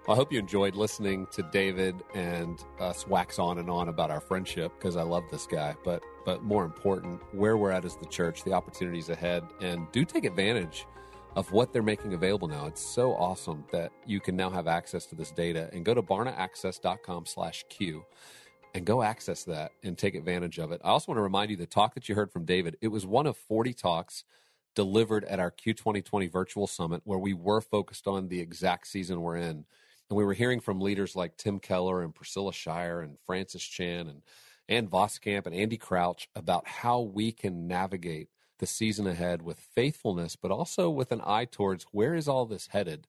I 0.09 0.15
hope 0.15 0.33
you 0.33 0.39
enjoyed 0.39 0.75
listening 0.75 1.27
to 1.31 1.43
David 1.43 2.03
and 2.13 2.61
us 2.81 3.07
wax 3.07 3.39
on 3.39 3.57
and 3.59 3.69
on 3.69 3.87
about 3.87 4.11
our 4.11 4.19
friendship 4.19 4.73
because 4.77 4.97
I 4.97 5.03
love 5.03 5.23
this 5.31 5.47
guy. 5.47 5.75
But 5.85 6.03
but 6.25 6.43
more 6.43 6.65
important, 6.65 7.21
where 7.33 7.57
we're 7.57 7.71
at 7.71 7.85
as 7.85 7.95
the 7.97 8.05
church, 8.05 8.43
the 8.43 8.53
opportunities 8.53 9.09
ahead, 9.09 9.43
and 9.61 9.91
do 9.91 10.05
take 10.05 10.25
advantage 10.25 10.85
of 11.35 11.51
what 11.51 11.71
they're 11.71 11.81
making 11.81 12.13
available 12.13 12.47
now. 12.47 12.65
It's 12.65 12.81
so 12.81 13.13
awesome 13.13 13.63
that 13.71 13.91
you 14.05 14.19
can 14.19 14.35
now 14.35 14.49
have 14.49 14.67
access 14.67 15.05
to 15.07 15.15
this 15.15 15.31
data 15.31 15.69
and 15.71 15.85
go 15.85 15.93
to 15.93 16.01
barnaaccess.com 16.01 17.25
slash 17.25 17.63
Q 17.69 18.05
and 18.73 18.85
go 18.85 19.01
access 19.01 19.43
that 19.45 19.71
and 19.83 19.97
take 19.97 20.15
advantage 20.15 20.59
of 20.59 20.71
it. 20.71 20.81
I 20.83 20.89
also 20.89 21.11
want 21.11 21.17
to 21.17 21.23
remind 21.23 21.51
you 21.51 21.57
the 21.57 21.65
talk 21.65 21.93
that 21.93 22.09
you 22.09 22.15
heard 22.15 22.31
from 22.31 22.45
David, 22.45 22.77
it 22.81 22.89
was 22.89 23.05
one 23.05 23.27
of 23.27 23.37
40 23.37 23.73
talks 23.73 24.23
delivered 24.75 25.25
at 25.25 25.39
our 25.39 25.51
Q 25.51 25.73
2020 25.73 26.27
virtual 26.27 26.67
summit 26.67 27.01
where 27.03 27.19
we 27.19 27.33
were 27.33 27.61
focused 27.61 28.07
on 28.07 28.27
the 28.27 28.39
exact 28.39 28.87
season 28.87 29.21
we're 29.21 29.37
in 29.37 29.65
and 30.09 30.17
we 30.17 30.25
were 30.25 30.33
hearing 30.33 30.59
from 30.59 30.81
leaders 30.81 31.15
like 31.15 31.37
Tim 31.37 31.59
Keller 31.59 32.01
and 32.01 32.13
Priscilla 32.13 32.51
Shirer 32.51 33.01
and 33.01 33.17
Francis 33.25 33.63
Chan 33.63 34.07
and 34.07 34.21
Ann 34.71 34.87
Voskamp 34.87 35.45
and 35.45 35.53
Andy 35.53 35.77
Crouch 35.77 36.27
about 36.33 36.65
how 36.65 37.01
we 37.01 37.33
can 37.33 37.67
navigate 37.67 38.29
the 38.59 38.65
season 38.65 39.05
ahead 39.05 39.41
with 39.41 39.59
faithfulness, 39.59 40.37
but 40.37 40.49
also 40.49 40.89
with 40.89 41.11
an 41.11 41.19
eye 41.25 41.43
towards 41.45 41.83
where 41.91 42.15
is 42.15 42.29
all 42.29 42.45
this 42.45 42.67
headed 42.67 43.05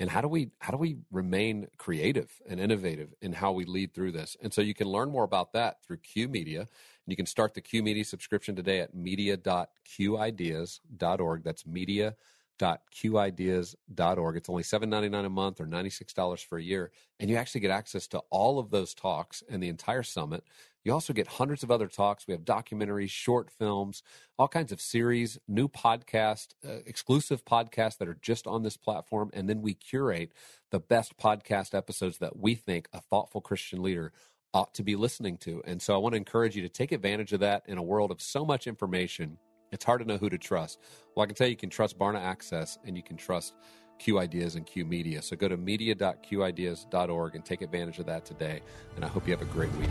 and 0.00 0.10
how 0.10 0.20
do 0.20 0.26
we 0.26 0.50
how 0.58 0.72
do 0.72 0.76
we 0.76 0.96
remain 1.12 1.68
creative 1.78 2.42
and 2.48 2.58
innovative 2.58 3.14
in 3.22 3.34
how 3.34 3.52
we 3.52 3.64
lead 3.64 3.94
through 3.94 4.10
this? 4.10 4.36
And 4.42 4.52
so 4.52 4.60
you 4.60 4.74
can 4.74 4.88
learn 4.88 5.12
more 5.12 5.22
about 5.22 5.52
that 5.52 5.84
through 5.84 5.98
q 5.98 6.28
media 6.28 6.62
and 6.62 6.68
you 7.06 7.14
can 7.14 7.26
start 7.26 7.54
the 7.54 7.60
q 7.60 7.80
media 7.80 8.04
subscription 8.04 8.56
today 8.56 8.80
at 8.80 8.92
media.qideas.org 8.92 11.44
that's 11.44 11.64
media 11.64 12.16
www.qideas.org. 12.58 14.36
It's 14.36 14.48
only 14.48 14.62
$7.99 14.62 15.26
a 15.26 15.28
month 15.28 15.60
or 15.60 15.66
$96 15.66 16.44
for 16.44 16.58
a 16.58 16.62
year. 16.62 16.90
And 17.18 17.30
you 17.30 17.36
actually 17.36 17.60
get 17.60 17.70
access 17.70 18.06
to 18.08 18.20
all 18.30 18.58
of 18.58 18.70
those 18.70 18.94
talks 18.94 19.42
and 19.48 19.62
the 19.62 19.68
entire 19.68 20.02
summit. 20.02 20.44
You 20.84 20.92
also 20.92 21.12
get 21.14 21.26
hundreds 21.26 21.62
of 21.62 21.70
other 21.70 21.88
talks. 21.88 22.26
We 22.26 22.32
have 22.32 22.44
documentaries, 22.44 23.10
short 23.10 23.50
films, 23.50 24.02
all 24.38 24.48
kinds 24.48 24.70
of 24.70 24.80
series, 24.80 25.38
new 25.48 25.66
podcast, 25.66 26.48
uh, 26.66 26.80
exclusive 26.84 27.44
podcasts 27.44 27.98
that 27.98 28.08
are 28.08 28.18
just 28.20 28.46
on 28.46 28.62
this 28.62 28.76
platform. 28.76 29.30
And 29.32 29.48
then 29.48 29.62
we 29.62 29.74
curate 29.74 30.32
the 30.70 30.80
best 30.80 31.16
podcast 31.16 31.74
episodes 31.74 32.18
that 32.18 32.38
we 32.38 32.54
think 32.54 32.88
a 32.92 33.00
thoughtful 33.00 33.40
Christian 33.40 33.82
leader 33.82 34.12
ought 34.52 34.74
to 34.74 34.82
be 34.82 34.94
listening 34.94 35.38
to. 35.38 35.62
And 35.64 35.80
so 35.80 35.94
I 35.94 35.98
want 35.98 36.12
to 36.12 36.18
encourage 36.18 36.54
you 36.54 36.62
to 36.62 36.68
take 36.68 36.92
advantage 36.92 37.32
of 37.32 37.40
that 37.40 37.62
in 37.66 37.78
a 37.78 37.82
world 37.82 38.10
of 38.10 38.20
so 38.20 38.44
much 38.44 38.66
information 38.66 39.38
it's 39.74 39.84
hard 39.84 40.00
to 40.00 40.06
know 40.06 40.16
who 40.16 40.30
to 40.30 40.38
trust. 40.38 40.78
Well, 41.14 41.24
I 41.24 41.26
can 41.26 41.34
tell 41.34 41.46
you, 41.46 41.52
you 41.52 41.56
can 41.56 41.70
trust 41.70 41.98
Barna 41.98 42.20
Access 42.20 42.78
and 42.86 42.96
you 42.96 43.02
can 43.02 43.16
trust 43.16 43.54
Q 43.98 44.18
Ideas 44.18 44.54
and 44.56 44.66
Q 44.66 44.84
Media. 44.84 45.22
So 45.22 45.36
go 45.36 45.48
to 45.48 45.56
media.qideas.org 45.56 47.34
and 47.34 47.44
take 47.44 47.62
advantage 47.62 47.98
of 47.98 48.06
that 48.06 48.24
today. 48.24 48.60
And 48.96 49.04
I 49.04 49.08
hope 49.08 49.26
you 49.26 49.32
have 49.32 49.42
a 49.42 49.52
great 49.52 49.72
week. 49.72 49.90